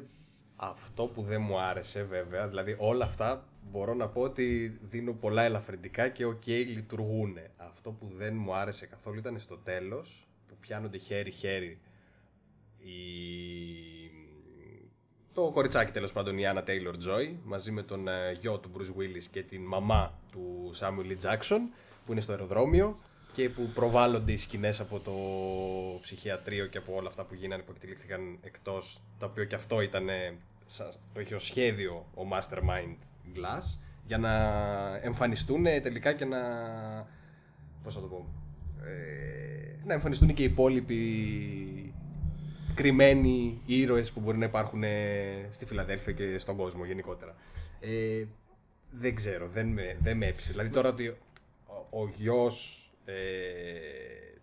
[0.71, 5.43] Αυτό που δεν μου άρεσε βέβαια, δηλαδή όλα αυτά μπορώ να πω ότι δίνω πολλά
[5.43, 7.37] ελαφρυντικά και οκ λειτουργούν.
[7.57, 11.79] Αυτό που δεν μου άρεσε καθόλου ήταν στο τέλος που πιάνονται χέρι-χέρι
[12.77, 12.93] η...
[15.33, 18.99] το κοριτσάκι τέλος πάντων η Άννα Τέιλορ Τζόι μαζί με τον ε, γιο του Bruce
[18.99, 21.31] Willis και την μαμά του Samuel L.
[21.31, 21.59] Jackson
[22.05, 22.97] που είναι στο αεροδρόμιο
[23.33, 25.11] και που προβάλλονται οι σκηνές από το
[26.01, 30.09] ψυχιατρίο και από όλα αυτά που γίνανε που εκτελήχθηκαν εκτός τα οποία και αυτό ήταν
[30.09, 30.52] ε, σα-
[31.13, 32.97] το είχε ως σχέδιο ο Mastermind
[33.35, 34.31] Glass για να
[35.01, 36.39] εμφανιστούν ε, τελικά και να
[37.83, 38.25] πώς θα το πω
[38.85, 41.93] ε, να εμφανιστούν και οι υπόλοιποι
[42.73, 47.35] κρυμμένοι ήρωες που μπορεί να υπάρχουν ε, στη Φιλαδέλφια και στον κόσμο γενικότερα.
[47.79, 48.25] Ε,
[48.91, 50.51] δεν ξέρω, δεν με, δεν με έπεισε.
[50.51, 51.17] Δηλαδή τώρα ότι ο,
[51.89, 53.13] ο γιος ε,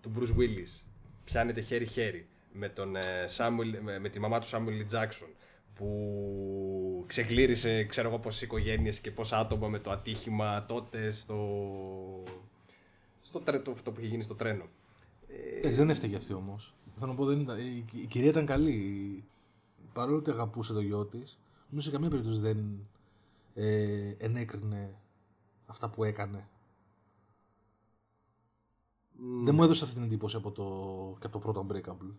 [0.00, 0.84] του Bruce Willis
[1.24, 4.98] πιάνεται χέρι-χέρι με, τον, ε, Samuel, με, με τη μαμά του Samuel L.
[4.98, 5.30] Jackson
[5.80, 11.38] που ξεκλήρισε ξέρω εγώ πόσες οικογένειες και πόσα άτομα με το ατύχημα τότε στο,
[13.20, 14.64] στο τρέ, το, αυτό που είχε γίνει στο τρένο.
[15.56, 16.74] εντάξει, δεν έφταιγε αυτή όμως.
[16.98, 19.24] Θέλω να πω, δεν ήταν, η, η κυρία ήταν καλή.
[19.92, 21.38] Παρόλο ότι αγαπούσε το γιο της,
[21.70, 22.88] νομίζω σε καμία περίπτωση δεν
[23.54, 24.94] ε, ενέκρινε
[25.66, 26.48] αυτά που έκανε.
[29.44, 30.64] Δεν μου έδωσε αυτή την εντύπωση από το,
[31.20, 32.14] και από το πρώτο Unbreakable.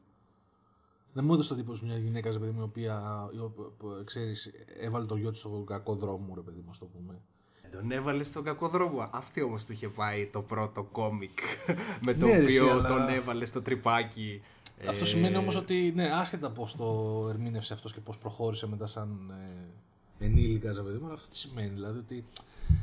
[1.14, 4.52] Δεν μου έδωσε την εντύπωση μια γυναίκα, ρε παιδί μου, η οποία, η οποία ξέρεις,
[4.80, 7.20] έβαλε το γιο της στον κακό δρόμο, ρε παιδί μου, ας το πούμε.
[7.72, 9.10] Τον έβαλε στον κακό δρόμο.
[9.12, 11.40] Αυτή όμως του είχε πάει το πρώτο κόμικ
[12.06, 14.42] με το Ναι, ρε, οποίο εσύ, αλλά- τον έβαλε στο τρυπάκι.
[14.88, 18.86] Αυτό Ε, σημαίνει όμως ότι, ναι, άσχετα πώς το ερμήνευσε αυτός και πώς προχώρησε μετά
[18.86, 19.34] σαν
[20.20, 22.26] ε, ενήλικας, ρε παιδί μου, αλλά αυτό τι σημαίνει, δηλαδή ότι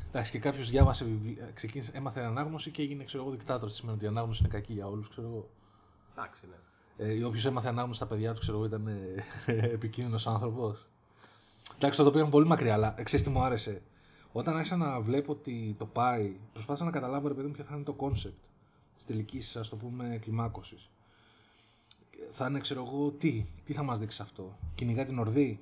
[0.09, 3.97] εντάξει, και κάποιος διάβασε βιβλία, ξεκίνησε, έμαθε ανάγνωση και έγινε, ξέρω εγώ, δικτάτορας, τι σημαίνει
[3.97, 5.49] ότι η ανάγνωση είναι κακή για όλους, ξέρω εγώ.
[6.13, 6.57] Εντάξει, ναι.
[7.01, 9.25] Ε, ή όποιος έμαθε ανάγνωση στα παιδιά του, ξέρω εγώ, ήταν ε,
[9.77, 10.87] επικίνδυνος άνθρωπος.
[11.77, 13.83] Εντάξει, το οποίο είναι πολύ μακριά, αλλά ε, ξέρεις τι μου άρεσε.
[14.33, 17.75] Όταν άρχισα να βλέπω ότι το πάει, προσπάθησα να καταλάβω, ρε παιδί μου, ποιο θα
[17.75, 18.33] είναι το concept.
[18.95, 20.91] της τελικής, ας το πούμε, κλιμάκωσης.
[22.33, 24.59] Θα είναι, ξέρω εγώ, τι, τι θα μας δείξει αυτό.
[24.75, 25.61] Κυνηγά την Ορδή.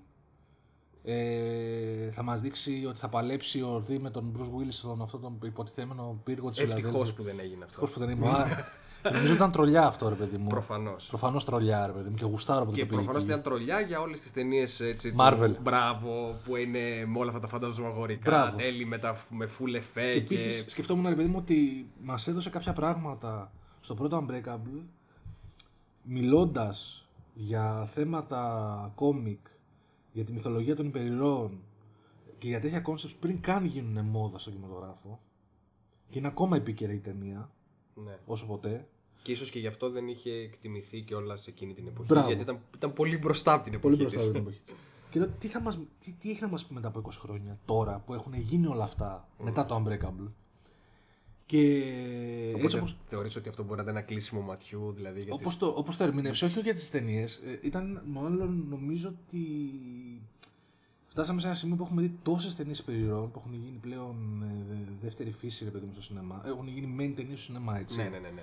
[1.05, 5.19] Ε, θα μας δείξει ότι θα παλέψει ο Ορδή με τον Bruce Willis στον αυτό
[5.19, 7.83] τον υποτιθέμενο πύργο της Ευτυχώς που δεν έγινε αυτό.
[7.83, 8.65] Ευτυχώς που δεν έγινε.
[9.13, 10.47] Νομίζω ήταν τρολιά αυτό, ρε παιδί μου.
[10.47, 11.07] Προφανώς.
[11.09, 12.15] Προφανώς τρολιά, ρε παιδί μου.
[12.15, 15.15] Και γουστάρω από Και το προφανώς ήταν τρολιά για όλες τις ταινίες έτσι.
[15.19, 15.51] Marvel.
[15.55, 18.31] Του, μπράβο, που είναι με όλα αυτά τα φαντασμαγορικά.
[18.31, 18.57] Μπράβο.
[18.57, 20.13] Τέλη με, τα, με full effect.
[20.13, 24.83] Και επίσης σκεφτόμουν, ρε παιδί μου, ότι μας έδωσε κάποια πράγματα στο πρώτο Unbreakable
[26.03, 29.47] μιλώντας για θέματα κόμικ,
[30.13, 31.61] για τη μυθολογία των υπερηρών
[32.39, 35.21] και για τέτοια concepts πριν καν γίνουν μόδα στον κινηματογράφο.
[36.11, 37.51] Και είναι ακόμα επίκαιρα η ταινία,
[37.95, 38.19] Ναι.
[38.27, 38.89] όσο ποτέ.
[39.27, 42.09] Και ίσως και γι' αυτό δεν είχε εκτιμηθεί και όλα σε εκείνη την εποχή.
[42.09, 42.27] Μπράβο.
[42.27, 44.29] Γιατί ήταν, ήταν πολύ μπροστά από την εποχή Πολύ μπροστά της.
[44.29, 44.61] από την εποχή.
[45.11, 47.59] Και λέω, τι, θα μας, τι, τι έχει να μας πει μετά από 20 χρόνια,
[47.65, 50.31] τώρα που έχουν γίνει όλα αυτά, μετά το Unbreakable;
[51.47, 51.61] Και
[52.47, 55.23] έτσι Οπότε όπως, θεωρείς ότι αυτό μπορεί να ήταν ένα κλείσιμο ματιού, δηλαδή.
[55.23, 59.49] Για όπως, το, όπως το ερμήνευσε, όχι για τις ταινίες, ήταν μάλλον νομίζω ότι
[61.07, 64.93] φτάσαμε σε ένα σημείο που έχουμε δει τόσες ταινίες περιρών που έχουν γίνει πλέον ε,
[65.03, 66.43] δεύτερη φύση ρε παιδί μου στο σινεμά.
[66.47, 67.97] Έχουν γίνει main ταινίες στο σινεμά, έτσι.
[67.97, 68.29] Ναι, ναι, ναι.
[68.29, 68.43] ναι.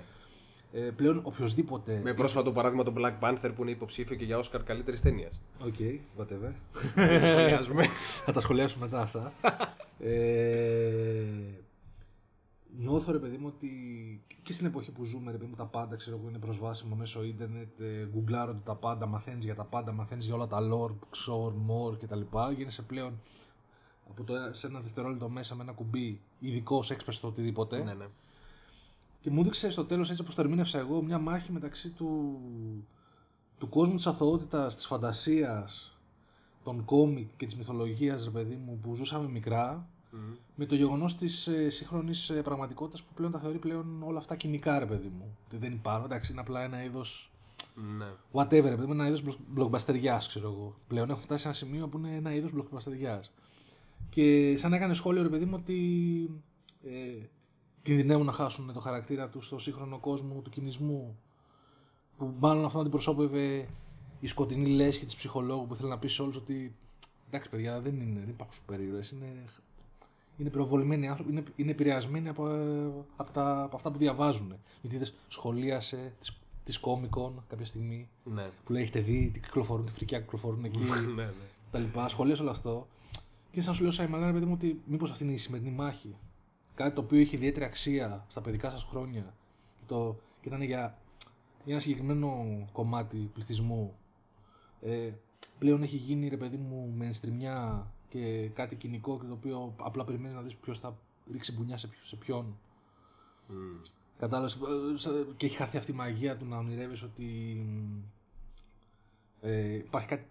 [0.76, 2.00] Ε, πλέον οποιοδήποτε.
[2.04, 5.40] Με πρόσφατο παράδειγμα τον Black Panther που είναι υποψήφιο και για Oscar καλύτερης ταινίας.
[5.64, 5.74] Ok,
[6.18, 6.52] whatever.
[6.94, 7.86] Δεν το σχολιάζουμε.
[8.24, 9.32] Θα τα σχολιάσουμε μετά αυτά.
[9.98, 11.24] ε,
[12.78, 13.68] νιώθω ρε παιδί μου ότι
[14.42, 17.24] και στην εποχή που ζούμε ρε παιδί μου τα πάντα ξέρω εγώ είναι προσβάσιμο μέσω
[17.24, 21.52] ίντερνετ, ε, γκουγκλάρονται τα πάντα, μαθαίνεις για τα πάντα, μαθαίνεις για όλα τα lore, ξε-lore,
[21.52, 22.20] more κτλ.
[22.56, 23.20] Γίνεσαι πλέον
[24.10, 27.82] από το, ένα- σε ένα δευτερόλεπτο μέσα με ένα κουμπί ειδικός expert στο οτιδήποτε.
[27.84, 28.06] ναι, ναι.
[29.24, 32.40] Και μου έδειξε στο τέλος έτσι όπως το ερμήνευσα εγώ μια μάχη μεταξύ του,
[33.58, 35.98] του κόσμου της αθωότητας, της φαντασίας,
[36.62, 40.18] των κόμικ και της μυθολογίας ρε παιδί μου που ζούσαμε μικρά Μμμ.
[40.54, 44.36] με το γεγονός της ε, σύγχρονης ε, πραγματικότητας που πλέον τα θεωρεί πλέον όλα αυτά
[44.36, 45.36] κοινικά ρε παιδί μου.
[45.46, 47.30] Ότι δεν υπάρχουν, εντάξει είναι απλά ένα είδος
[47.98, 48.06] Ναι.
[48.32, 49.24] whatever ρε παιδί μου, ένα είδος
[49.56, 50.74] blockbusteriάς ξέρω εγώ.
[50.86, 53.30] Πλέον έχω φτάσει σε ένα σημείο που είναι ένα είδος blockbusteriάς.
[54.10, 56.30] Και σαν έκανε σχόλιο ρε παιδί μου ότι
[56.84, 57.26] ε,
[57.84, 61.18] κινδυνεύουν να χάσουν το χαρακτήρα τους στο σύγχρονο κόσμο του κινησμού
[62.16, 63.68] που μάλλον αυτό αντιπροσώπευε
[64.20, 66.74] η σκοτεινή λέσχη της ψυχολόγου που θέλει να πει σε όλους ότι
[67.28, 69.44] εντάξει παιδιά δεν, είναι, δεν υπάρχουν σούπερ ήρωες, είναι,
[70.36, 74.54] είναι πυροβολημένοι άνθρωποι, είναι, είναι επηρεασμένοι από, ε, από, τα, από αυτά που διαβάζουν.
[74.80, 78.50] Γιατί είδες, σχολίασε τις, τις κόμικον κάποια στιγμή Ναι.
[78.64, 80.78] που λέει έχετε δει τι κυκλοφορούν, τι φρικιά κυκλοφορούν εκεί
[81.14, 81.30] ναι, ναι.
[81.70, 82.08] τα λοιπά.
[82.08, 82.86] Σχολίασε όλο αυτό.
[83.50, 86.16] Και σαν σου λέω, Σάιμαλάν, παιδί μου, ότι μήπως αυτή είναι η σημερινή μάχη.
[86.74, 89.34] Κάτι το οποίο έχει ιδιαίτερη αξία στα παιδικά σας χρόνια
[89.78, 90.98] και, το, και ήταν για,
[91.64, 93.94] για ένα συγκεκριμένο κομμάτι πληθυσμού.
[94.80, 95.12] Ε,
[95.58, 100.04] πλέον έχει γίνει ρε παιδί μου με ενστριμιά και κάτι κοινικό και το οποίο απλά
[100.04, 100.96] περιμένεις να δεις ποιος θα
[101.32, 102.56] ρίξει μπουνιά σε, ποιο- σε ποιον.
[103.48, 103.80] Μμ.
[104.18, 107.56] Κατάλαβες, ε, σα- και έχει χαθεί αυτή η μαγεία του να ονειρεύεις ότι
[109.40, 110.26] ε, υπάρχει κάτι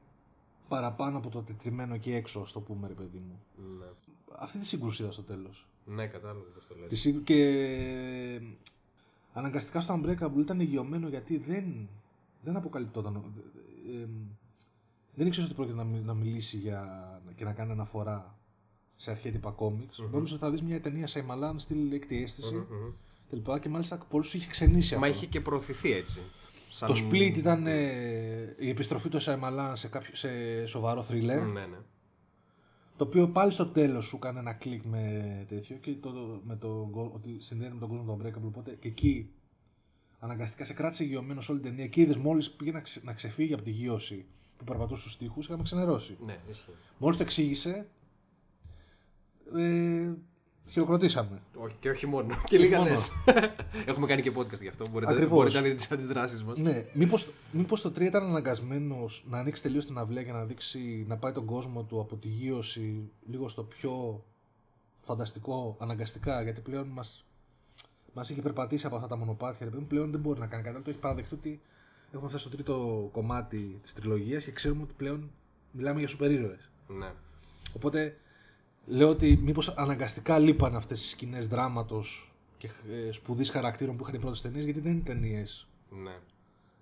[0.67, 3.39] παραπάνω από το τετριμένο εκεί έξω, ας το πούμε, ρε παιδί μου.
[3.79, 3.86] Ναι.
[4.39, 5.67] Αυτή τη σύγκρουση είδα στο τέλος.
[5.86, 6.89] Ναι, κατάλαβα πώς το λες.
[6.89, 8.41] Της σύγκρου- Και ε,
[9.34, 11.89] αναγκαστικά στο Unbreakable ήταν υγειωμένο γιατί δεν,
[12.43, 13.15] δεν αποκαλυπτόταν.
[13.15, 14.08] ε, ε,
[15.15, 18.38] δεν ήξερε ότι πρόκειται να, μι- να μιλήσει για, και να κάνει αναφορά
[18.96, 19.98] σε αρχέτυπα κόμιξ.
[20.12, 22.54] Νόμιζα ότι θα δεις μια ταινία σε Μαλάν στυλ έκτη αίσθηση.
[22.54, 22.91] Μμμ.
[23.30, 25.17] Και, λοιπά, και μάλιστα πολλούς είχε ξενήσει Μα αυτό.
[25.17, 26.19] είχε και προωθηθεί έτσι.
[26.69, 26.88] Σαν...
[26.93, 30.30] Το Split ήταν ε, η επιστροφή του Σαϊμαλάν σε, κάποιο, σε
[30.65, 31.41] σοβαρό θρίλερ.
[31.43, 31.78] Ναι, ναι.
[33.04, 36.89] Το οποίο πάλι στο τέλος σου έκανε ένα κλικ με τέτοιο και το, με το,
[37.13, 38.46] ότι συνδέεται με τον κόσμο του Unbreakable.
[38.46, 39.30] Οπότε και εκεί
[40.20, 43.54] αναγκαστικά σε κράτησε γεωμένος όλη την ταινία και είδες μόλις πήγε να, ξε- να ξεφύγει
[43.54, 44.26] από τη γύρωση
[44.58, 46.18] που περπατούσε στους τοίχου, είχαμε ξενερώσει.
[46.26, 46.72] Ναι, ισχύει.
[46.98, 47.88] Μόλις το εξήγησε,
[49.56, 50.13] ε,
[50.67, 51.41] χειροκροτήσαμε.
[51.56, 52.36] Όχι, και όχι μόνο.
[52.47, 52.89] Και λίγα μόνο.
[52.89, 53.12] λες.
[53.89, 54.86] Έχουμε κάνει και podcast γι' αυτό.
[54.91, 55.34] Μπορείτε, Ακριβώς.
[55.34, 56.60] μπορείτε να δείτε τις αντιδράσεις μας.
[56.60, 61.06] Ναι, μήπως, μήπως το 3 ήταν αναγκασμένος να ανοίξει τελείως την αυλαία για να δείξει,
[61.08, 64.23] να πάει τον κόσμο του από τη γύρωση λίγο στο πιο
[65.02, 67.26] φανταστικό, αναγκαστικά, γιατί πλέον μας,
[68.13, 70.63] μας είχε περπατήσει από αυτά τα μονοπάτια, ρε παιδί μου, πλέον δεν μπορεί να κάνει
[70.63, 71.62] κάτι άλλο, το έχει παραδεχτεί ότι
[72.12, 75.32] έχουμε φτάσει στο τρίτο κομμάτι της τριλογίας και ξέρουμε ότι πλέον
[75.71, 76.69] μιλάμε για σούπερ ήρωες.
[76.88, 77.12] Ναι.
[77.73, 78.17] Οπότε
[78.86, 84.15] λέω ότι μήπως αναγκαστικά λείπαν αυτές τις σκηνές δράματος και ε, σπουδής χαρακτήρων που είχαν
[84.15, 86.19] οι πρώτες ταινίες, γιατί δεν είναι ταινίες ναι.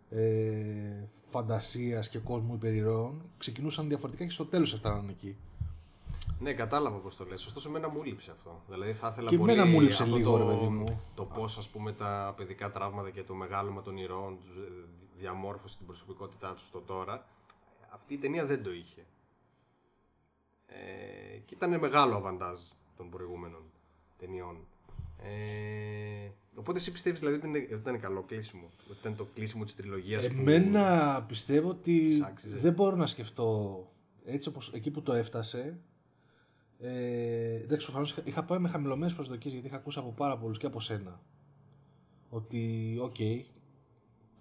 [0.09, 5.35] ε, φαντασίας και κόσμου υπερηρώων ξεκινούσαν διαφορετικά και στο τέλος έφταναν εκεί.
[6.39, 7.45] Ναι, κατάλαβα πώς το λες.
[7.45, 8.61] Ωστόσο, εμένα μου λείψε αυτό.
[8.69, 9.51] Δηλαδή, θα ήθελα Και πολύ.
[9.51, 11.01] εμένα μου λείψε αυτό λίγο, το, ρε παιδί μου.
[11.15, 14.49] Το πώς, ας πούμε, τα παιδικά τραύματα και το μεγάλωμα των ηρώων τους
[15.19, 17.25] διαμόρφωσε την προσωπικότητά τους στο τώρα.
[17.89, 19.05] Αυτή η ταινία δεν το είχε.
[20.73, 22.59] Ε, και ήταν μεγάλο αβαντάζ
[22.97, 23.61] των προηγούμενων
[24.17, 24.57] ταινιών.
[25.23, 28.69] Ε, Οπότε εσύ πιστεύεις δηλαδή ότι είναι- ότι ήταν καλό κλείσιμο.
[28.89, 30.39] Ότι ήταν το κλείσιμο της τριλογίας που.
[30.39, 32.57] Εμένα πιστεύω ότι Σ' άξιζε.
[32.57, 33.87] δεν μπορώ να σκεφτώ
[34.25, 35.79] έτσι όπως εκεί που το έφτασε.
[36.79, 40.57] Ε, εντάξει, προφανώς είχα, είχα πάει με χαμηλωμένες προσδοκίες γιατί είχα ακούσει από πάρα πολλούς
[40.57, 41.21] και από σένα.
[42.29, 43.15] Ότι, οκ,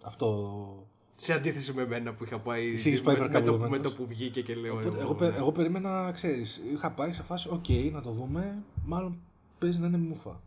[0.02, 0.89] αυτό.
[1.22, 2.72] Σε αντίθεση με μένα που είχα πάει.
[2.72, 3.76] Εσύ είχες με, πάει με, το, υπερκαπηλωμένος.
[3.76, 4.72] με το που βγήκε και λέω.
[4.72, 5.36] Οπότε, εγώ, εγώ, πε- ναι.
[5.36, 8.62] εγώ περίμενα, ξέρεις, είχα πάει σε φάση, οκ, να το δούμε.
[8.84, 9.18] Μάλλον
[9.58, 10.40] παίζει να είναι μούφα.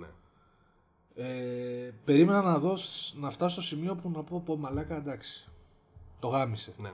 [0.00, 0.06] Ναι.
[1.24, 5.48] Ε, περίμενα να, δω, σ- να φτάσω στο σημείο που να πω, πω μαλάκα, εντάξει.
[6.20, 6.72] Το γάμισε.
[6.82, 6.92] ναι.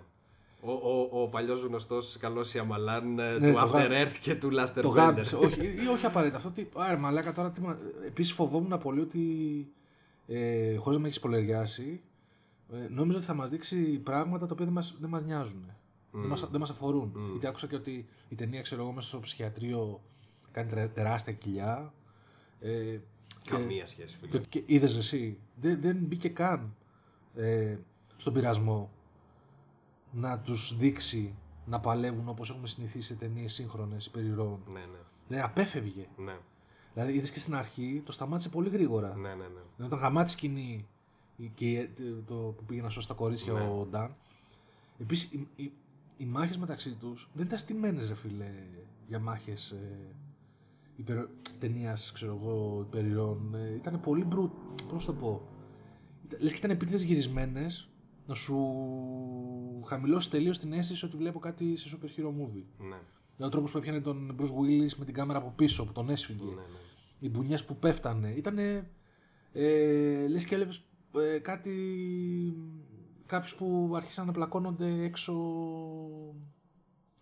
[0.63, 4.35] Ο, ο, ο παλιός γνωστός καλός Ιαμαλάν ε, Ναι, του το After γά- Earth και
[4.35, 4.95] του Last Το Airbender.
[4.95, 5.37] γάμισε.
[5.37, 6.37] όχι, ή όχι απαραίτητα.
[6.37, 6.69] Αυτό ότι.
[6.77, 7.51] Άρα, μαλάκα τώρα.
[7.51, 7.61] Τι,
[8.07, 9.21] Επίσης φοβόμουν πολύ ότι.
[10.27, 12.01] Ε, Χωρίς να με έχεις πολεριάσει,
[12.73, 15.65] ε, νόμιζα ότι θα μας δείξει πράγματα τα οποία δεν μας δεν μας νοιάζουν.
[16.13, 17.13] Δεν, μας, δεν μας αφορούν.
[17.31, 20.01] Γιατί άκουσα και ότι η ταινία, ξέρω εγώ, μέσα στο ψυχιατρίο
[20.51, 21.93] κάνει τε- τεράστια κοιλιά.
[22.61, 22.99] Ε,
[23.45, 24.17] Καμία σχέση.
[24.17, 24.39] φίλε.
[24.39, 26.75] και, και είδες εσύ, δεν, δεν μπήκε καν
[27.35, 27.77] ε,
[28.17, 28.91] στον πειρασμό
[30.13, 31.35] να τους δείξει
[31.67, 34.61] να παλεύουν όπως έχουμε συνηθίσει σε ταινίες σύγχρονες υπερηρώων.
[34.73, 34.99] Ναι, ναι.
[35.29, 36.07] Δηλαδή απέφευγε.
[36.17, 36.37] Ναι,
[36.95, 39.15] Δηλαδή είδες και στην αρχή το σταμάτησε πολύ γρήγορα.
[39.17, 39.35] ναι, ναι.
[39.35, 39.45] ναι.
[39.77, 40.87] Δηλαδή, όταν γαμάτη σκηνή
[41.49, 41.89] και
[42.27, 43.61] το που πήγε να σώσει τα κορίτσια Ναι.
[43.61, 44.15] ο Νταν.
[44.99, 45.73] Επίσης, οι, οι,
[46.17, 48.53] οι μάχες μεταξύ τους δεν ήταν στημένες, ρε φίλε,
[49.07, 50.15] για μάχες ε,
[50.97, 51.27] υπερ,
[51.59, 53.55] ταινίας, ξέρω εγώ, υπερηρών.
[53.55, 54.51] Ε, ήταν πολύ μπρου.
[54.89, 55.43] Πώς το πω.
[56.39, 57.89] Λες και ήταν επίτηδε γυρισμένες
[58.27, 58.57] να σου
[59.87, 62.65] χαμηλώσει τελείως την αίσθηση ότι βλέπω κάτι σε super hero movie.
[62.79, 62.99] ναι.
[63.37, 66.11] Δηλαδή ο τρόπος που έπιανε τον Bruce Willis με την κάμερα από πίσω που τον
[66.11, 66.61] έσφυγε ναι, ναι.
[67.19, 68.29] οι μπουνιές που πέφτανε.
[68.37, 68.59] Ήταν.
[69.53, 70.73] Ε, λες και έβλεπε
[71.19, 71.75] ε, κάτι.
[73.27, 75.33] Κάποιους που άρχισαν να πλακώνονται έξω.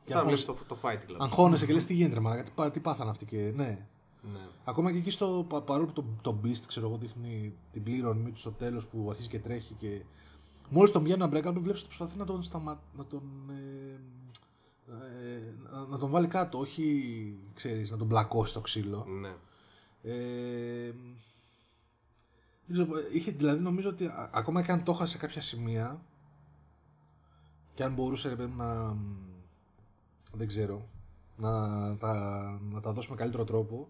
[0.05, 1.17] Και Σαν να αγχώνεσαι- βλέπεις το, το Fight Club.
[1.19, 3.53] Αγχώνεσαι και λες τι γίνεται, μαλάκα, τι, πά- τι πάθανε αυτοί και.
[3.57, 3.87] Ναι.
[4.33, 4.39] Ναι.
[4.65, 5.47] Ακόμα και εκεί στο.
[5.49, 9.07] πα- Παρόλο που το, το Beast, ξέρω εγώ, δείχνει την πλήρωμή του στο τέλος που
[9.11, 10.03] αρχίζει και τρέχει και.
[10.71, 12.83] Μόλις τον πιάνει ένα μπρέκαλ, βλέπεις ότι προσπαθεί να τον, σταμα...
[12.97, 14.01] να τον ε,
[14.93, 19.05] ε, να- να τον βάλει κάτω, όχι ξέρεις, να τον μπλακώσει το ξύλο.
[19.21, 19.35] ναι.
[20.03, 20.15] Ε,
[20.85, 21.38] δεν ξέρω,
[23.13, 26.01] είχε, δηλαδή νομίζω ότι α- ακόμα και αν το έχασε σε κάποια σημεία
[27.75, 28.97] και αν μπορούσε ρε παιδί μου, να
[30.33, 30.89] δεν ξέρω
[31.37, 31.51] να
[31.97, 32.15] τα,
[32.73, 33.89] να τα δώσει με καλύτερο τρόπο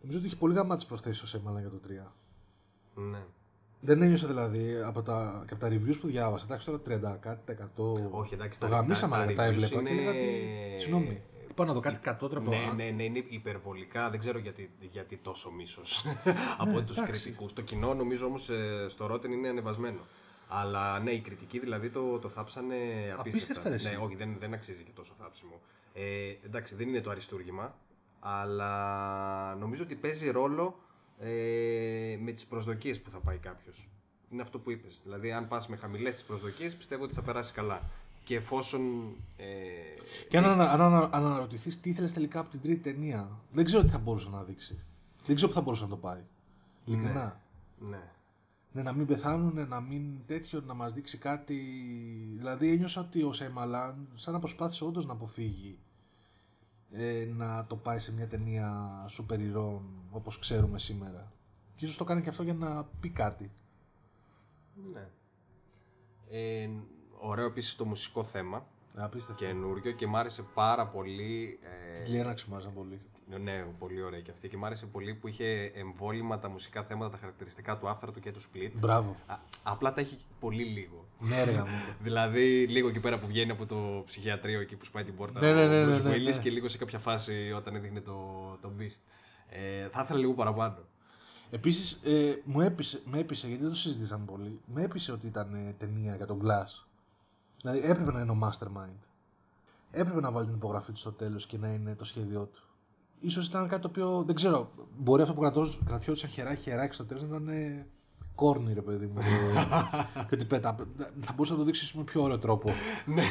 [0.00, 3.22] νομίζω ότι είχε πολύ γαμάτες προσθέσεις ο Σέμαλα για το 3 ναι.
[3.80, 7.54] δεν ένιωσα δηλαδή από τα, και από τα reviews που διάβασα εντάξει τώρα 30 κάτι
[7.56, 9.90] τα 100 Όχι, εντάξει, το τα- γαμίσαμε τα- αλλά τα τα reviews έβλεπα και είναι-
[9.90, 11.22] έλεγα ότι συγγνώμη
[11.60, 14.10] πάω να δω κάτι κατώτερα Ναι, ναι, ναι, είναι υπερβολικά.
[14.10, 16.04] Δεν ξέρω γιατί, γιατί τόσο μίσος
[16.58, 17.22] από τους Ναι, εντάξει.
[17.22, 17.52] κριτικούς.
[17.52, 18.50] Το κοινό νομίζω όμως
[18.86, 20.00] στο Rotten είναι ανεβασμένο.
[20.48, 23.20] Αλλά ναι, οι κριτικοί δηλαδή το, το θάψανε απίστευτα.
[23.20, 23.90] Απίστευτα, ρε, εσύ.
[23.90, 25.60] ναι, όχι, δεν, δεν αξίζει και τόσο θάψιμο.
[25.92, 26.02] Ε,
[26.44, 27.74] εντάξει, δεν είναι το αριστούργημα,
[28.20, 30.78] αλλά νομίζω ότι παίζει ρόλο
[31.18, 33.88] ε, με τις προσδοκίες που θα πάει κάποιος.
[34.30, 35.00] Είναι αυτό που είπες.
[35.04, 37.80] Δηλαδή, αν πας με χαμηλές τις προσδοκίες, πιστεύω ότι θα περάσεις καλά.
[38.24, 38.82] Και εφόσον.
[39.36, 39.46] Ε,
[40.28, 43.82] Και αν, ανα, αν ανα- αναρωτηθείς τι ήθελες τελικά από την τρίτη ταινία, δεν ξέρω
[43.82, 44.78] τι θα μπορούσε να δείξει.
[45.24, 46.22] Δεν ξέρω που θα μπορούσε να το πάει.
[46.84, 47.40] Ειλικρινά.
[47.78, 48.10] ναι.
[48.72, 51.54] Ναι, να μην πεθάνουν, να μην τέτοιο, να μας δείξει κάτι.
[52.36, 55.78] Δηλαδή ένιωσα ότι ο Σέιμαλάν σαν να προσπάθησε όντως να αποφύγει
[56.92, 61.32] ε, να το πάει σε μια ταινία σούπερ ηρώων όπως ξέρουμε σήμερα.
[61.76, 63.50] Και ίσως το κάνει και αυτό για να πει κάτι.
[64.92, 65.08] Ναι.
[66.28, 66.70] Ε,
[67.20, 68.66] ωραίο επίσης το μουσικό θέμα.
[68.96, 69.44] Απίστευτο.
[69.44, 71.58] Καινούριο και μ' άρεσε πάρα πολύ.
[71.62, 73.00] Ε, Και Κλειέναξη μου άρεσαν πολύ.
[73.42, 74.48] ναι, πολύ ωραία και αυτή.
[74.48, 78.32] Και μ' άρεσε πολύ που είχε εμβόλυμα τα μουσικά θέματα, τα χαρακτηριστικά του άφθαρτου και
[78.32, 78.70] του split.
[78.74, 79.16] Μπράβο.
[79.26, 81.04] Α, απλά τα έχει πολύ λίγο.
[81.18, 81.92] ναι, ρε γαμώτο.
[82.02, 85.52] δηλαδή, λίγο εκεί πέρα που βγαίνει από το ψυχιατρίο εκεί που σπάει την πόρτα Ναι,
[85.52, 86.42] ναι, ναι, ο ναι, Bruce ναι, Willis ναι.
[86.42, 88.14] και λίγο σε κάποια φάση όταν έδειχνε το,
[88.60, 89.00] το Beast.
[89.48, 90.76] Ε, θα ήθελα λίγο παραπάνω.
[91.50, 95.54] Επίσης, ε, μου έπεισε, με έπεισε, γιατί δεν το συζητήσαμε πολύ, με έπεισε ότι ήταν
[95.54, 96.84] ε, ταινία για τον Glass.
[97.62, 98.98] Δηλαδή έπρεπε να είναι ο Mastermind.
[99.90, 102.62] Έπρεπε να βάλει την υπογραφή του στο τέλος και να είναι το σχέδιό του.
[103.20, 104.70] Ίσως ήταν κάτι το οποίο δεν ξέρω.
[104.98, 107.86] Μπορεί αυτό που κρατώ- κρατιόταν χεράκι χεράκι στο τέλος να ήταν ε,
[108.34, 109.20] κόρνη, ρε παιδί μου.
[109.20, 109.26] και-
[110.28, 110.76] και ότι πέτα.
[111.20, 112.70] Θα μπορούσα να το δείξεις με πιο ωραίο τρόπο.
[113.14, 113.24] ναι.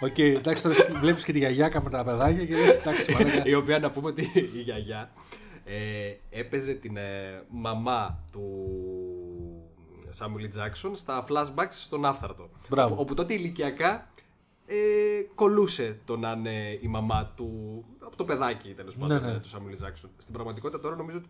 [0.00, 3.42] Οκ, εντάξει, τώρα βλέπεις και τη γιαγιάκα με τα παιδάκια και λες: Εντάξει, μαλάκα.
[3.50, 5.10] η οποία να πούμε ότι η γιαγιά
[5.64, 8.42] ε, έπαιζε την ε, μαμά του
[10.12, 12.50] Samuel Jackson στα flashbacks στον Άφθαρτο.
[12.68, 12.94] Μπράβο.
[12.98, 14.10] Όπου τότε ηλικιακά
[14.66, 14.76] ε,
[15.34, 19.38] κολλούσε το να είναι η μαμά του, από το παιδάκι τέλος πάντων Ναι, ναι.
[19.38, 20.10] του Samuel Jackson.
[20.16, 21.28] Στην πραγματικότητα τώρα νομίζω ότι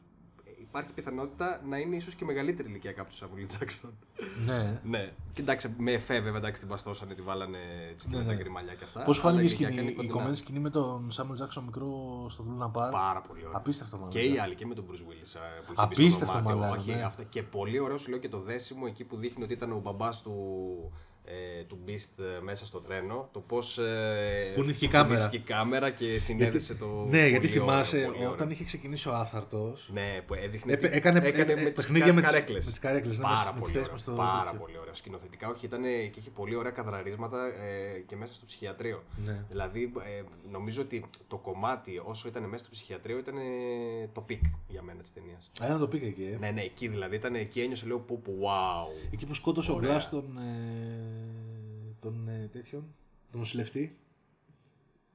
[0.63, 3.93] υπάρχει πιθανότητα να είναι ίσως και μεγαλύτερη ηλικία από του Samuel Jackson.
[4.47, 4.81] Ναι.
[4.85, 5.13] ναι.
[5.33, 7.59] Κοιτάξτε, με εφέ βέβαια εντάξει την παστώσανε, τη βάλανε
[7.91, 8.39] έτσι και Ναι, με τα ναι.
[8.43, 9.03] γκριμαλιά και αυτά.
[9.03, 10.15] Πώς αλλά φάνηκε η, ηλικιακά σκηνή, είναι η κοντινά.
[10.15, 12.91] κομμένη σκηνή με τον Σάμουελ Τζάξον μικρό στο Λούνα Πάρ.
[12.91, 13.57] Πάρα πολύ ωραία.
[13.57, 14.11] Απίστευτο μάλλον.
[14.11, 16.57] Και οι άλλοι και με τον Bruce Willis ε, που είχε μπει στο Απίστευτο δωμάτιο.
[16.59, 17.03] μαλάκα, Όχι, ναι.
[17.03, 17.23] αυτά.
[17.23, 20.23] Και πολύ ωραίο σου λέω και το δέσιμο εκεί που δείχνει ότι ήταν ο μπαμπάς
[20.23, 20.33] του,
[21.59, 23.29] ε, του Beast ε, μέσα στο τρένο.
[23.33, 23.79] Το πώς.
[23.79, 25.15] Ε, Κουνήθηκε η κάμερα.
[25.15, 27.07] κουνήθηκε η κάμερα και συνέδεσε το.
[27.11, 28.31] Ναι, γιατί πολύ ωραίο, θυμάσαι πολύ ωραίο.
[28.31, 29.91] όταν είχε ξεκινήσει ο Άθαρτος.
[29.93, 30.73] Ναι, που έδειχνε.
[30.73, 32.65] Έπαι- τι- έκανε- έκανε ε, ε, με τις παιχνίδια με τις- καρέκλες.
[32.65, 33.93] με τις καρέκλες, ναι, Πάρα με τις πολύ θέσεις ωραίο.
[33.93, 34.59] μες στο Πάρα τέτοιο.
[34.61, 34.95] πολύ ωραίο.
[34.95, 39.03] Σκηνοθετικά, όχι, ήταν και είχε πολύ ωραία καδραρίσματα ε, και μέσα στο ψυχιατρίο.
[39.25, 39.45] Ναι.
[39.51, 43.41] Δηλαδή, ε, νομίζω ότι το κομμάτι όσο ήταν μέσα στο ψυχιατρίο ήταν ε,
[44.13, 45.51] το peak για μένα της ταινίας.
[45.61, 46.23] Α, να το πήγα εκεί.
[46.35, 46.37] ε.
[46.41, 49.11] Ναι, ναι, εκεί δηλαδή ήταν, εκεί ένιωσε λέω πω, πω, wow.
[49.13, 49.89] Εκεί που σκότωσε ο Ωραία.
[49.91, 51.22] Glass τον, ε,
[52.01, 52.85] τον ε, τέτοιον,
[53.31, 53.97] τον νοσηλευτή.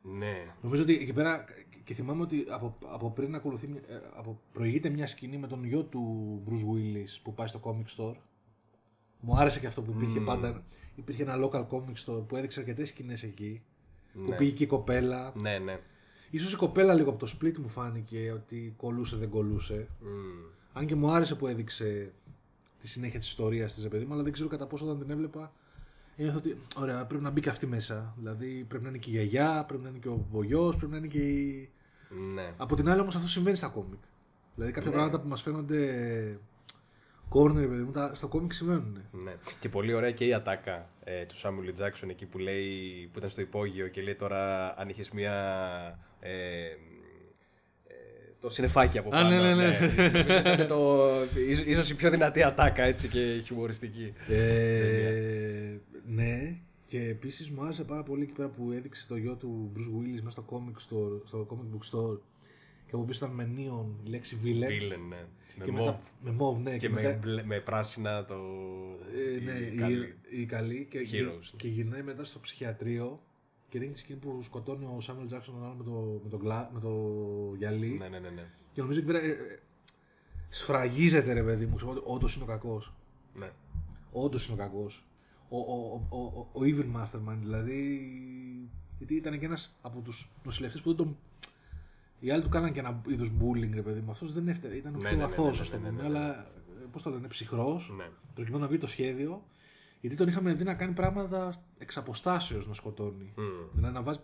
[0.02, 1.46] Ναι, Νομίζω ότι εκεί πέρα
[1.84, 5.64] και θυμάμαι ότι από, από πριν ακολουθεί, μια- ε, από, προηγείται μια σκηνή με τον
[5.64, 8.16] γιο του Bruce Willis που πάει στο comic store.
[9.20, 10.64] Μου άρεσε και αυτό που υπήρχε πάντα.
[10.96, 13.62] Υπήρχε ένα local comic store που έδειξε αρκετές σκηνές εκεί.
[14.14, 14.36] Που Ναι.
[14.36, 15.34] πήγε και η κοπέλα.
[15.36, 15.80] ναι, ναι.
[16.30, 19.88] Ίσως η κοπέλα λίγο από το split μου φάνηκε ότι κολούσε δεν κολούσε.
[20.02, 20.46] Μμμ.
[20.74, 22.12] Αν και μου άρεσε που έδειξε
[22.80, 25.10] τη συνέχεια της ιστορίας της, ρε παιδί μου, αλλά δεν ξέρω κατά πόσο όταν την
[25.10, 25.54] έβλεπα.
[26.18, 28.14] Ένιωθα ότι ωραία, πρέπει να μπει και αυτή μέσα.
[28.18, 30.98] Δηλαδή πρέπει να είναι και η γιαγιά, πρέπει να είναι και ο γιος, πρέπει να
[30.98, 31.70] είναι και η.
[32.34, 32.54] Ναι.
[32.58, 34.00] Από την άλλη όμως αυτό συμβαίνει στα κόμικ.
[34.56, 34.96] Δηλαδή κάποια Ναι.
[34.96, 35.78] πράγματα που μας φαίνονται
[37.30, 39.02] corner, ρε παιδί μου, τα- στο κόμικ συμβαίνουν.
[39.12, 39.36] Ναι.
[39.60, 43.30] Και πολύ ωραία και η ατάκα ε, του Σάμουελ Τζάξον εκεί που λέει που ήταν
[43.30, 45.34] στο υπόγειο και λέει τώρα αν είχες μια.
[46.20, 46.78] Ε, ε,
[48.42, 49.30] το συνεφάκι από Α, πάνω.
[49.30, 49.80] ναι, ναι, ναι.
[49.80, 51.08] Νομίζω ήταν το,
[51.50, 54.14] ίσως, ίσως η πιο δυνατή ατάκα έτσι και χιουμοριστική.
[54.28, 59.72] Ε, ναι, και επίσης μου άρεσε πάρα πολύ εκεί πέρα που έδειξε το γιο του
[59.76, 62.18] Bruce Willis μέσα στο comic, store, στο comic book store
[62.86, 64.94] και από πίσω ήταν με neon η λέξη villains.
[64.94, 65.26] Villain, ναι.
[65.60, 66.72] Με Και μοβ μετά, με μοβ, ναι.
[66.72, 68.36] και, Και, με, μετά, μπλε- με πράσινα το.
[69.38, 70.16] ε, ναι, η η, καλή.
[70.30, 71.54] η καλή και, Heroes.
[71.56, 73.22] και γυρνάει μετά στο ψυχιατρίο
[73.70, 76.38] και δείχνει τη σκηνή που σκοτώνει ο Σάμουελ Τζάξον τον άλλο με το, με το,
[76.38, 76.90] γκλα, με το
[77.58, 77.98] γυαλί.
[77.98, 78.30] Ναι, ναι, ναι.
[78.30, 78.46] ναι.
[78.74, 79.60] Και νομίζω εκεί πέρα ε, ε,
[80.50, 82.94] σφραγίζεται ρε παιδί μου, ξέρω ότι όντως είναι ο κακός.
[83.36, 83.52] ναι.
[84.12, 85.04] Όντως είναι ο κακός.
[85.50, 88.10] Ο, ο, ο, ο, ο Evil Mastermind δηλαδή.
[88.98, 91.18] Γιατί ήταν και ένας από τους νοσηλευτές που δεν τον.
[92.20, 94.12] Οι άλλοι του κάναν και ένα είδος bullying, ρε παιδί μου.
[94.12, 94.76] Αυτός δεν έφταιγε.
[94.76, 96.02] Ήταν ο Ναι, πιο ναι, ναι, αθώο, ναι, ας ναι, το ναι, πούμε.
[96.02, 96.18] ναι, ναι.
[96.18, 96.52] Αλλά
[96.92, 97.94] πώς το λένε, ψυχρός.
[97.98, 98.10] ναι.
[98.34, 99.44] Προκειμένου να βγει το σχέδιο.
[100.02, 103.34] Γιατί τον είχαμε δει να κάνει πράγματα εξ αποστάσεως να σκοτώνει.
[103.36, 103.44] Μμ.
[103.74, 104.20] Δηλαδή να βάζει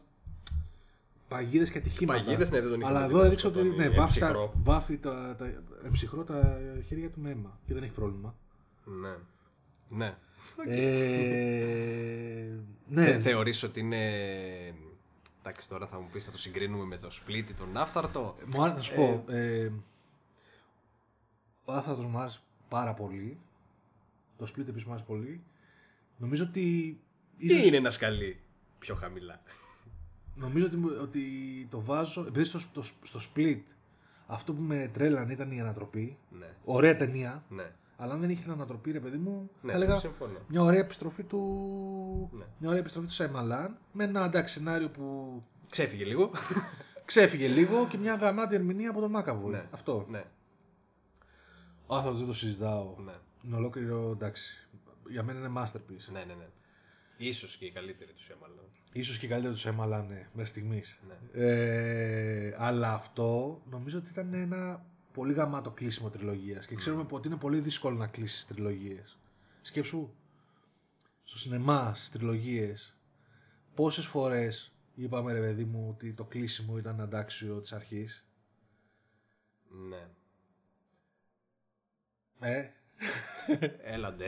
[1.28, 2.24] παγίδες και ατυχήματα.
[2.24, 4.26] Παγίδες, ναι, δεν τον είχαμε Αλλά δει εδώ να έδειξε ότι σκοτώνει ναι, βάφει, τα,
[4.28, 4.54] εμψυχρό.
[4.64, 5.54] βάφει τα, τα,
[5.86, 8.36] εμψυχρό τα χέρια του με αίμα και δεν έχει πρόβλημα.
[8.86, 9.16] Ναι.
[9.90, 10.16] Ναι.
[10.68, 12.48] Ε,
[12.88, 14.02] ναι, Ε, θεωρείς ότι είναι.
[15.40, 18.36] Εντάξει, τώρα θα μου πεις, θα το συγκρίνουμε με το Split ή τον Άφθαρτο.
[18.46, 19.24] Μου άρεσε να σου πω.
[19.34, 19.72] Ε,
[21.66, 23.40] ο Άθατος μου άρεσε πάρα πολύ.
[24.38, 25.44] Το Split επίσης μου άρεσε πολύ.
[26.18, 26.98] Νομίζω ότι.
[27.38, 28.40] Τι Ίσως, είναι ένα σκαλί
[28.80, 29.42] πιο χαμηλά;
[30.36, 31.22] Νομίζω ότι, μου- ότι
[31.72, 32.22] το βάζω.
[32.28, 33.60] Επειδή στο, στο, στο Split
[34.28, 36.18] αυτό που με τρέλανε ήταν η ανατροπή.
[36.40, 36.48] Ναι.
[36.66, 37.44] Ωραία ταινία.
[37.50, 37.72] Ναι.
[37.98, 40.40] Αλλά αν δεν είχε την ανατροπή, ρε παιδί μου, Ναι, θα έλεγα συμφωνώ.
[40.48, 42.30] μια ωραία επιστροφή του.
[42.34, 42.46] Ναι.
[42.58, 43.78] Μια ωραία επιστροφή του Σαϊμαλάν.
[43.92, 46.32] Με ένα εντάξει σενάριο που Ξέφυγε λίγο.
[47.06, 49.50] ξέφυγε λίγο και μια γαμάτη ερμηνεία από τον Μάκαβο.
[49.50, 49.66] Ναι.
[49.72, 50.06] Αυτό.
[50.10, 50.24] ναι.
[51.88, 52.96] Ο Άθατος δεν το συζητάω.
[53.06, 53.14] Ναι.
[53.46, 54.63] Είναι ολόκληρο εντάξει.
[55.10, 56.12] Για μένα είναι masterpiece.
[56.12, 56.48] Ναι, ναι, ναι.
[57.18, 58.66] Ίσως και η καλύτερη του Σέμαλον.
[58.92, 61.00] Ίσως και καλύτερο του Σέμαλα, ναι, μέχρι στιγμής.
[61.08, 61.42] Ναι.
[61.42, 66.66] Ε, αλλά αυτό νομίζω ότι ήταν ένα πολύ γαμάτο κλείσιμο τριλογίας.
[66.66, 69.18] Και ξέρουμε ότι είναι πολύ δύσκολο να κλείσεις τριλογίες.
[69.62, 70.14] Σκέψου,
[71.24, 72.98] στο σινεμά, στις τριλογίες,
[73.74, 78.26] πόσες φορές είπαμε ρε παιδί μου ότι το κλείσιμο ήταν αντάξιο της αρχής.
[79.90, 80.08] Ναι.
[82.40, 82.72] Ε,
[83.84, 84.26] Έλαντε.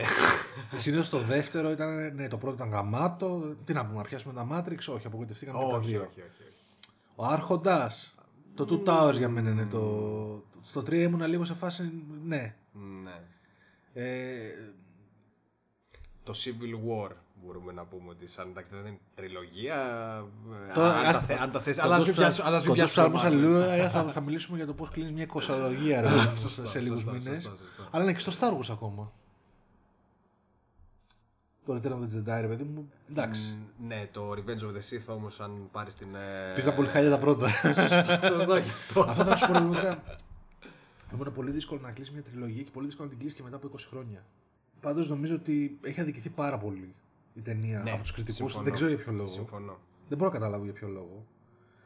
[0.75, 2.15] Συνήθως το δεύτερο ήταν.
[2.15, 3.55] Ναι, το πρώτο ήταν γαμάτο.
[3.63, 6.01] Τι να πούμε, να πιάσουμε τα Matrix; Όχι, απογοητευτήκαμε και τα όχι, δύο.
[6.01, 6.63] όχι, όχι, όχι.
[7.15, 8.15] Ο Άρχοντας.
[8.55, 10.43] Το Two Towers για μένα είναι το.
[10.61, 11.91] Στο 3 ήμουν λίγο σε φάση.
[12.23, 12.55] Ναι.
[13.03, 13.19] Ναι.
[13.93, 14.49] Ε,
[16.23, 17.11] Το Civil War
[17.45, 19.75] μπορούμε να πούμε ότι σαν εντάξει δεν είναι τριλογία.
[20.69, 22.47] ε, Τώρα, αν, τα, άστα- θε- αν τα θες, κοντός αλλά ας μην ψα- πιάσουμε.
[22.47, 23.47] Αλλά ας μην κοντός πιάσουμε ψαλμός Marvel.
[23.49, 26.79] αλληλούια, θα, θα μιλήσουμε για το πώς κλείνεις μια εικοσαλογία ρε, παιδί μου, Σωστά, σε
[26.79, 27.43] λίγους σωστά, μήνες.
[27.43, 27.87] σωστά, σωστά.
[27.91, 29.11] Αλλά είναι και στο Star Wars ακόμα.
[31.65, 32.89] Το Return of the Jedi, ρε παιδί μου.
[33.09, 33.57] Εντάξει.
[33.77, 36.15] Μ, Ναι, το Revenge of the Sith όμως, αν πάρεις την.
[36.15, 37.49] ε, Πήγα πολύ χάλια τα πρώτα.
[38.29, 38.99] Σωστά και αυτό.
[39.09, 40.03] Αυτό θα σου πω πραγματικά.
[41.11, 43.43] Μου είναι πολύ δύσκολο να κλείσει μια τριλογία και πολύ δύσκολο να την κλείσει και
[43.43, 44.23] μετά από 20 χρόνια.
[44.81, 46.95] Πάντως νομίζω ότι έχει αδικηθεί πάρα πολύ
[47.35, 48.37] η ταινία Ναι, από τους κριτικούς.
[48.37, 48.63] συμφωνώ.
[48.63, 49.27] Δεν ξέρω για ποιο λόγο.
[49.27, 49.79] Συμφωνώ.
[50.07, 51.25] Δεν μπορώ να καταλάβω για ποιο λόγο.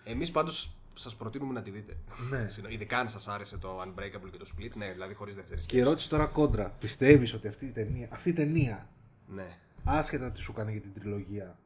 [0.04, 1.98] Εμείς πάντως σας προτείνουμε να τη δείτε.
[2.30, 2.48] Ναι.
[2.74, 5.86] Ειδικά αν σας άρεσε το Unbreakable και το Split, ναι, δηλαδή χωρίς δεύτερη Και σκέψη.
[5.86, 6.70] ερώτηση τώρα κόντρα.
[6.80, 8.90] Πιστεύεις ότι αυτή η ταινία, αυτή η ταινία
[9.28, 9.58] Ναι.
[9.84, 11.60] άσχετα τι σου κάνει για την τριλογία,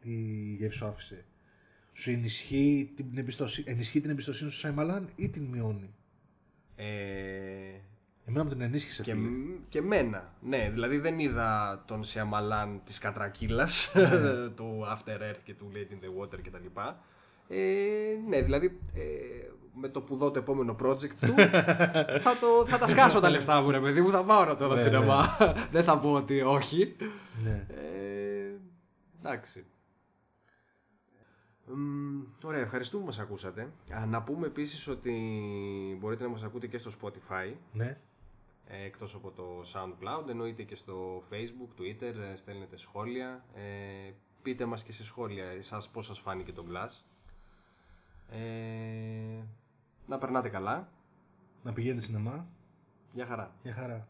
[0.00, 0.10] τι
[0.58, 1.24] γεύση σου άφησε,
[1.92, 5.94] σου ενισχύει την εμπιστοσύνη, ενισχύει την εμπιστοσύνη σου Σάιμαλάν ή την μειώνει;
[6.76, 6.86] Ε,
[8.28, 9.02] Εμένα μου την ενίσχυσε.
[9.02, 9.28] και, φίλε.
[9.68, 10.32] και μένα.
[10.40, 13.92] Ναι, δηλαδή δεν είδα τον Σιαμαλάν της κατρακύλας
[14.56, 16.80] του After Earth και του Late in the Water κτλ.
[17.48, 17.58] Ε,
[18.28, 19.00] ναι, δηλαδή ε,
[19.74, 21.34] με το που δω το επόμενο project του
[22.24, 24.68] θα, το, θα τα σκάσω τα λεφτά μου ρε παιδί μου, θα πάω να το
[24.68, 25.36] δω Ναι, σινεμά.
[25.72, 26.96] δεν θα πω ότι όχι.
[27.42, 27.66] Ναι.
[27.68, 28.52] Ε,
[29.18, 29.66] εντάξει.
[31.64, 33.72] Μμ, ωραία, ευχαριστούμε που μας ακούσατε.
[33.92, 35.12] Α, να πούμε επίσης ότι
[36.00, 37.98] μπορείτε να μας ακούτε και στο Spotify, ναι.
[38.70, 43.44] Ε, εκτός από το SoundCloud, εννοείται και στο Facebook, Twitter, ε, στέλνετε σχόλια.
[43.54, 44.12] Ε,
[44.42, 47.02] πείτε μας και σε σχόλια εσάς πώς σας φάνηκε το Glass.
[48.30, 49.42] Ε,
[50.06, 50.88] να περνάτε καλά.
[51.62, 52.46] Να πηγαίνετε σινεμά.
[53.12, 53.54] Γεια χαρά.
[53.62, 54.08] Για χαρά.